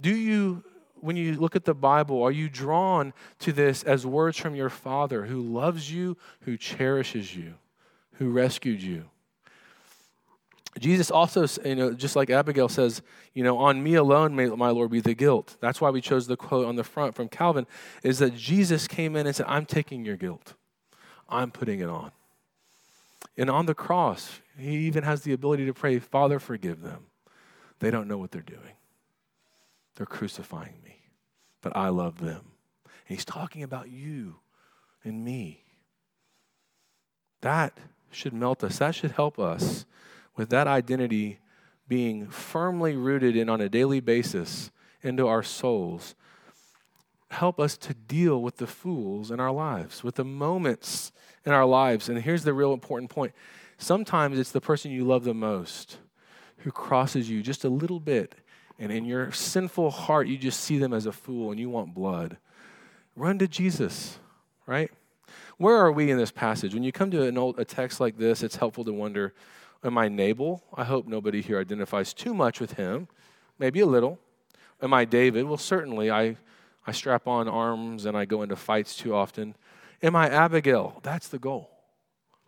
Do 0.00 0.14
you, 0.14 0.62
when 1.00 1.16
you 1.16 1.34
look 1.34 1.56
at 1.56 1.64
the 1.64 1.74
Bible, 1.74 2.22
are 2.22 2.30
you 2.30 2.48
drawn 2.48 3.12
to 3.40 3.52
this 3.52 3.82
as 3.82 4.06
words 4.06 4.36
from 4.36 4.54
your 4.54 4.70
Father 4.70 5.26
who 5.26 5.40
loves 5.40 5.92
you, 5.92 6.16
who 6.42 6.56
cherishes 6.56 7.34
you, 7.34 7.54
who 8.14 8.30
rescued 8.30 8.82
you? 8.82 9.04
Jesus 10.78 11.10
also, 11.10 11.46
you 11.64 11.74
know, 11.74 11.92
just 11.92 12.14
like 12.14 12.30
Abigail 12.30 12.68
says, 12.68 13.02
you 13.34 13.42
know, 13.42 13.58
on 13.58 13.82
me 13.82 13.94
alone 13.94 14.36
may 14.36 14.46
my 14.46 14.70
Lord 14.70 14.90
be 14.90 15.00
the 15.00 15.14
guilt. 15.14 15.56
That's 15.60 15.80
why 15.80 15.90
we 15.90 16.00
chose 16.00 16.26
the 16.26 16.36
quote 16.36 16.66
on 16.66 16.76
the 16.76 16.84
front 16.84 17.14
from 17.14 17.28
Calvin, 17.28 17.66
is 18.04 18.20
that 18.20 18.36
Jesus 18.36 18.86
came 18.86 19.16
in 19.16 19.26
and 19.26 19.34
said, 19.34 19.46
I'm 19.48 19.66
taking 19.66 20.04
your 20.04 20.16
guilt. 20.16 20.54
I'm 21.28 21.50
putting 21.50 21.80
it 21.80 21.88
on. 21.88 22.12
And 23.36 23.50
on 23.50 23.66
the 23.66 23.74
cross, 23.74 24.40
he 24.56 24.76
even 24.86 25.02
has 25.04 25.22
the 25.22 25.32
ability 25.32 25.66
to 25.66 25.74
pray, 25.74 25.98
Father, 25.98 26.38
forgive 26.38 26.82
them. 26.82 27.06
They 27.80 27.90
don't 27.90 28.08
know 28.08 28.18
what 28.18 28.30
they're 28.30 28.42
doing. 28.42 28.77
They're 29.98 30.06
crucifying 30.06 30.76
me, 30.84 31.00
but 31.60 31.76
I 31.76 31.88
love 31.88 32.18
them. 32.18 32.52
And 32.84 33.16
he's 33.16 33.24
talking 33.24 33.64
about 33.64 33.90
you 33.90 34.36
and 35.02 35.24
me. 35.24 35.64
That 37.40 37.76
should 38.12 38.32
melt 38.32 38.62
us. 38.62 38.78
That 38.78 38.94
should 38.94 39.10
help 39.10 39.40
us 39.40 39.86
with 40.36 40.50
that 40.50 40.68
identity 40.68 41.40
being 41.88 42.28
firmly 42.28 42.94
rooted 42.94 43.34
in 43.34 43.48
on 43.48 43.60
a 43.60 43.68
daily 43.68 43.98
basis 43.98 44.70
into 45.02 45.26
our 45.26 45.42
souls. 45.42 46.14
Help 47.32 47.58
us 47.58 47.76
to 47.78 47.92
deal 47.92 48.40
with 48.40 48.58
the 48.58 48.68
fools 48.68 49.32
in 49.32 49.40
our 49.40 49.50
lives, 49.50 50.04
with 50.04 50.14
the 50.14 50.24
moments 50.24 51.10
in 51.44 51.50
our 51.50 51.66
lives. 51.66 52.08
And 52.08 52.22
here's 52.22 52.44
the 52.44 52.54
real 52.54 52.72
important 52.72 53.10
point 53.10 53.32
sometimes 53.78 54.38
it's 54.38 54.52
the 54.52 54.60
person 54.60 54.92
you 54.92 55.04
love 55.04 55.24
the 55.24 55.34
most 55.34 55.98
who 56.58 56.70
crosses 56.70 57.28
you 57.28 57.42
just 57.42 57.64
a 57.64 57.68
little 57.68 57.98
bit 57.98 58.36
and 58.78 58.92
in 58.92 59.04
your 59.04 59.32
sinful 59.32 59.90
heart, 59.90 60.28
you 60.28 60.38
just 60.38 60.60
see 60.60 60.78
them 60.78 60.92
as 60.92 61.06
a 61.06 61.12
fool 61.12 61.50
and 61.50 61.58
you 61.58 61.68
want 61.68 61.94
blood, 61.94 62.36
run 63.16 63.38
to 63.38 63.48
Jesus, 63.48 64.18
right? 64.66 64.90
Where 65.56 65.76
are 65.76 65.90
we 65.90 66.10
in 66.10 66.18
this 66.18 66.30
passage? 66.30 66.74
When 66.74 66.84
you 66.84 66.92
come 66.92 67.10
to 67.10 67.24
an 67.24 67.36
old, 67.36 67.58
a 67.58 67.64
text 67.64 68.00
like 68.00 68.16
this, 68.16 68.42
it's 68.42 68.56
helpful 68.56 68.84
to 68.84 68.92
wonder 68.92 69.34
Am 69.84 69.96
I 69.96 70.08
Nabal? 70.08 70.62
I 70.74 70.84
hope 70.84 71.06
nobody 71.06 71.40
here 71.40 71.60
identifies 71.60 72.12
too 72.12 72.34
much 72.34 72.58
with 72.58 72.72
him, 72.72 73.06
maybe 73.58 73.80
a 73.80 73.86
little. 73.86 74.18
Am 74.82 74.92
I 74.92 75.04
David? 75.04 75.44
Well, 75.44 75.56
certainly 75.56 76.10
I, 76.10 76.36
I 76.86 76.92
strap 76.92 77.28
on 77.28 77.48
arms 77.48 78.04
and 78.04 78.16
I 78.16 78.24
go 78.24 78.42
into 78.42 78.56
fights 78.56 78.96
too 78.96 79.14
often. 79.14 79.54
Am 80.02 80.16
I 80.16 80.28
Abigail? 80.28 81.00
That's 81.02 81.28
the 81.28 81.38
goal, 81.38 81.70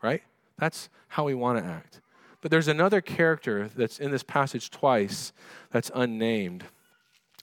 right? 0.03 0.23
That's 0.59 0.89
how 1.09 1.25
we 1.25 1.35
want 1.35 1.59
to 1.59 1.65
act. 1.65 2.01
But 2.41 2.51
there's 2.51 2.69
another 2.69 3.01
character 3.01 3.69
that's 3.75 3.99
in 3.99 4.11
this 4.11 4.23
passage 4.23 4.71
twice 4.71 5.33
that's 5.71 5.91
unnamed 5.95 6.65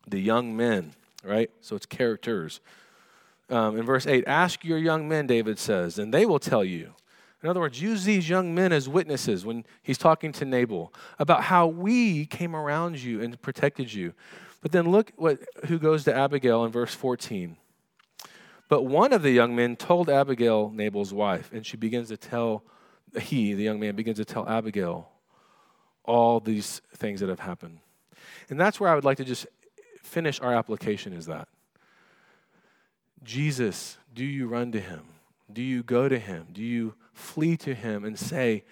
the 0.08 0.20
young 0.20 0.56
men, 0.56 0.94
right? 1.24 1.52
So 1.62 1.76
it's 1.76 1.86
characters. 1.86 2.62
Um, 3.50 3.78
in 3.78 3.86
verse 3.86 4.08
8, 4.08 4.24
ask 4.28 4.64
your 4.66 4.78
young 4.78 5.08
men, 5.08 5.28
David 5.28 5.60
says, 5.60 6.00
and 6.00 6.14
they 6.14 6.26
will 6.26 6.40
tell 6.40 6.64
you. 6.64 6.94
In 7.44 7.50
other 7.50 7.60
words, 7.60 7.82
use 7.82 8.04
these 8.04 8.28
young 8.28 8.56
men 8.56 8.72
as 8.72 8.90
witnesses 8.90 9.46
when 9.46 9.64
he's 9.84 9.98
talking 9.98 10.32
to 10.34 10.46
Nabal 10.46 10.92
about 11.20 11.44
how 11.44 11.68
we 11.68 12.26
came 12.26 12.56
around 12.56 13.02
you 13.02 13.22
and 13.22 13.40
protected 13.42 13.94
you. 13.94 14.14
But 14.62 14.72
then 14.72 14.90
look 14.90 15.12
what 15.16 15.40
who 15.66 15.78
goes 15.78 16.04
to 16.06 16.16
Abigail 16.16 16.66
in 16.66 16.72
verse 16.72 16.96
14. 16.96 17.58
But 18.70 18.84
one 18.84 19.14
of 19.14 19.22
the 19.22 19.32
young 19.32 19.56
men 19.56 19.76
told 19.76 20.10
Abigail, 20.10 20.72
Nabal's 20.72 21.14
wife, 21.14 21.52
and 21.54 21.66
she 21.66 21.78
begins 21.78 22.10
to 22.10 22.18
tell 22.18 22.64
he, 23.20 23.54
the 23.54 23.64
young 23.64 23.80
man, 23.80 23.96
begins 23.96 24.18
to 24.18 24.26
tell 24.26 24.48
Abigail 24.48 25.10
all 26.04 26.40
these 26.40 26.82
things 26.96 27.20
that 27.20 27.30
have 27.30 27.40
happened. 27.40 27.80
And 28.50 28.60
that's 28.60 28.80
where 28.80 28.90
I 28.90 28.96
would 28.96 29.04
like 29.04 29.18
to 29.18 29.26
just 29.26 29.46
finish 30.04 30.40
our 30.40 30.54
application 30.54 31.14
is 31.14 31.26
that. 31.26 31.48
Jesus, 33.24 33.98
do 34.16 34.24
you 34.24 34.48
run 34.48 34.72
to 34.72 34.80
him? 34.80 35.02
Do 35.52 35.62
you 35.62 35.84
go 35.84 36.08
to 36.08 36.18
him? 36.18 36.48
Do 36.52 36.62
you 36.62 36.96
flee 37.14 37.58
to 37.58 37.74
him 37.74 38.06
and 38.06 38.18
say, 38.18 38.64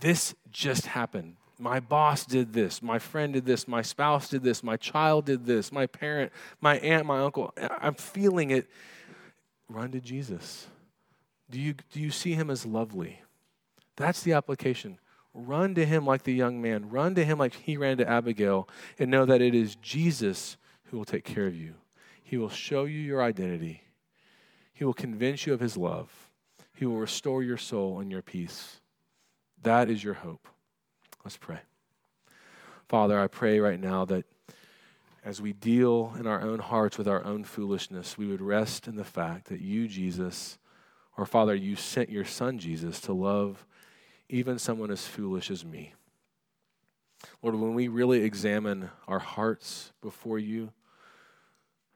This 0.00 0.34
just 0.50 0.86
happened? 0.86 1.36
My 1.58 1.78
boss 1.78 2.24
did 2.24 2.54
this. 2.54 2.82
My 2.82 2.98
friend 2.98 3.34
did 3.34 3.44
this. 3.44 3.68
My 3.68 3.82
spouse 3.82 4.30
did 4.30 4.42
this. 4.42 4.62
My 4.62 4.76
child 4.76 5.26
did 5.26 5.44
this. 5.44 5.70
My 5.70 5.86
parent, 5.86 6.32
my 6.60 6.78
aunt, 6.78 7.04
my 7.04 7.20
uncle. 7.20 7.52
I'm 7.80 7.94
feeling 7.94 8.50
it. 8.50 8.66
Run 9.68 9.92
to 9.92 10.00
Jesus. 10.00 10.66
Do 11.50 11.60
you, 11.60 11.74
do 11.92 12.00
you 12.00 12.10
see 12.10 12.32
him 12.32 12.48
as 12.48 12.64
lovely? 12.64 13.20
That's 14.00 14.22
the 14.22 14.32
application. 14.32 14.98
Run 15.34 15.74
to 15.74 15.84
him 15.84 16.06
like 16.06 16.22
the 16.22 16.32
young 16.32 16.62
man. 16.62 16.88
Run 16.88 17.14
to 17.16 17.24
him 17.24 17.38
like 17.38 17.52
he 17.52 17.76
ran 17.76 17.98
to 17.98 18.08
Abigail 18.08 18.66
and 18.98 19.10
know 19.10 19.26
that 19.26 19.42
it 19.42 19.54
is 19.54 19.76
Jesus 19.76 20.56
who 20.84 20.96
will 20.96 21.04
take 21.04 21.22
care 21.22 21.46
of 21.46 21.54
you. 21.54 21.74
He 22.22 22.38
will 22.38 22.48
show 22.48 22.86
you 22.86 22.98
your 22.98 23.22
identity. 23.22 23.82
He 24.72 24.86
will 24.86 24.94
convince 24.94 25.44
you 25.44 25.52
of 25.52 25.60
his 25.60 25.76
love. 25.76 26.30
He 26.74 26.86
will 26.86 26.96
restore 26.96 27.42
your 27.42 27.58
soul 27.58 28.00
and 28.00 28.10
your 28.10 28.22
peace. 28.22 28.80
That 29.62 29.90
is 29.90 30.02
your 30.02 30.14
hope. 30.14 30.48
Let's 31.22 31.36
pray. 31.36 31.60
Father, 32.88 33.20
I 33.20 33.26
pray 33.26 33.60
right 33.60 33.78
now 33.78 34.06
that 34.06 34.24
as 35.22 35.42
we 35.42 35.52
deal 35.52 36.14
in 36.18 36.26
our 36.26 36.40
own 36.40 36.60
hearts 36.60 36.96
with 36.96 37.06
our 37.06 37.22
own 37.22 37.44
foolishness, 37.44 38.16
we 38.16 38.28
would 38.28 38.40
rest 38.40 38.88
in 38.88 38.96
the 38.96 39.04
fact 39.04 39.48
that 39.48 39.60
you, 39.60 39.86
Jesus, 39.86 40.56
or 41.18 41.26
Father, 41.26 41.54
you 41.54 41.76
sent 41.76 42.08
your 42.08 42.24
Son, 42.24 42.58
Jesus, 42.58 42.98
to 43.02 43.12
love 43.12 43.66
even 44.30 44.58
someone 44.58 44.90
as 44.90 45.06
foolish 45.06 45.50
as 45.50 45.64
me. 45.64 45.94
Lord, 47.42 47.56
when 47.56 47.74
we 47.74 47.88
really 47.88 48.22
examine 48.22 48.90
our 49.06 49.18
hearts 49.18 49.92
before 50.00 50.38
you, 50.38 50.72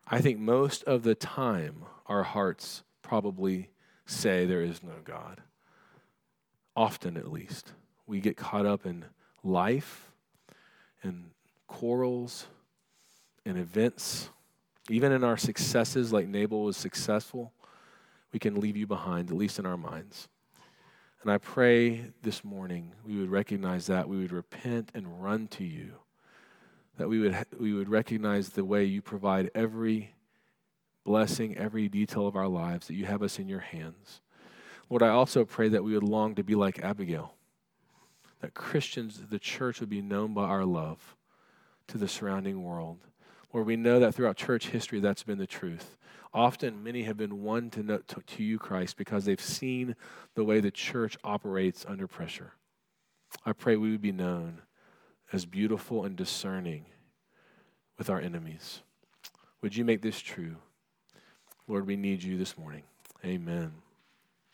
I 0.06 0.20
think 0.20 0.38
most 0.38 0.82
of 0.84 1.02
the 1.02 1.14
time 1.14 1.84
our 2.06 2.24
hearts 2.24 2.82
probably 3.02 3.70
say 4.04 4.44
there 4.44 4.60
is 4.60 4.82
no 4.82 4.96
God. 5.04 5.40
Often, 6.76 7.16
at 7.16 7.32
least. 7.32 7.72
We 8.06 8.20
get 8.20 8.36
caught 8.36 8.66
up 8.66 8.84
in 8.84 9.04
life 9.42 10.10
and 11.02 11.30
quarrels 11.68 12.46
and 13.46 13.56
events. 13.56 14.28
Even 14.90 15.12
in 15.12 15.24
our 15.24 15.36
successes, 15.36 16.12
like 16.12 16.28
Nabal 16.28 16.64
was 16.64 16.76
successful, 16.76 17.52
we 18.32 18.38
can 18.38 18.60
leave 18.60 18.76
you 18.76 18.86
behind, 18.86 19.30
at 19.30 19.36
least 19.36 19.58
in 19.58 19.64
our 19.64 19.76
minds. 19.76 20.28
And 21.24 21.32
I 21.32 21.38
pray 21.38 22.10
this 22.20 22.44
morning 22.44 22.92
we 23.02 23.16
would 23.16 23.30
recognize 23.30 23.86
that, 23.86 24.10
we 24.10 24.18
would 24.18 24.30
repent 24.30 24.90
and 24.92 25.22
run 25.22 25.48
to 25.48 25.64
you, 25.64 25.94
that 26.98 27.08
we 27.08 27.18
would, 27.18 27.34
we 27.58 27.72
would 27.72 27.88
recognize 27.88 28.50
the 28.50 28.64
way 28.64 28.84
you 28.84 29.00
provide 29.00 29.50
every 29.54 30.12
blessing, 31.02 31.56
every 31.56 31.88
detail 31.88 32.26
of 32.26 32.36
our 32.36 32.46
lives, 32.46 32.88
that 32.88 32.94
you 32.94 33.06
have 33.06 33.22
us 33.22 33.38
in 33.38 33.48
your 33.48 33.60
hands. 33.60 34.20
Lord, 34.90 35.02
I 35.02 35.08
also 35.08 35.46
pray 35.46 35.70
that 35.70 35.82
we 35.82 35.94
would 35.94 36.02
long 36.02 36.34
to 36.34 36.44
be 36.44 36.54
like 36.54 36.84
Abigail, 36.84 37.32
that 38.42 38.52
Christians, 38.52 39.22
the 39.30 39.38
church, 39.38 39.80
would 39.80 39.88
be 39.88 40.02
known 40.02 40.34
by 40.34 40.44
our 40.44 40.66
love 40.66 41.16
to 41.88 41.96
the 41.96 42.06
surrounding 42.06 42.62
world. 42.62 42.98
Lord, 43.50 43.66
we 43.66 43.76
know 43.76 43.98
that 43.98 44.14
throughout 44.14 44.36
church 44.36 44.66
history 44.66 45.00
that's 45.00 45.22
been 45.22 45.38
the 45.38 45.46
truth. 45.46 45.96
Often, 46.34 46.82
many 46.82 47.04
have 47.04 47.16
been 47.16 47.42
won 47.42 47.70
to, 47.70 47.82
know, 47.84 47.98
to, 47.98 48.20
to 48.20 48.42
you, 48.42 48.58
Christ, 48.58 48.96
because 48.96 49.24
they've 49.24 49.40
seen 49.40 49.94
the 50.34 50.42
way 50.42 50.58
the 50.58 50.72
church 50.72 51.16
operates 51.22 51.86
under 51.88 52.08
pressure. 52.08 52.54
I 53.46 53.52
pray 53.52 53.76
we 53.76 53.92
would 53.92 54.02
be 54.02 54.10
known 54.10 54.62
as 55.32 55.46
beautiful 55.46 56.04
and 56.04 56.16
discerning 56.16 56.86
with 57.96 58.10
our 58.10 58.20
enemies. 58.20 58.80
Would 59.62 59.76
you 59.76 59.84
make 59.84 60.02
this 60.02 60.18
true? 60.18 60.56
Lord, 61.68 61.86
we 61.86 61.96
need 61.96 62.22
you 62.22 62.36
this 62.36 62.58
morning. 62.58 62.82
Amen. 63.24 63.83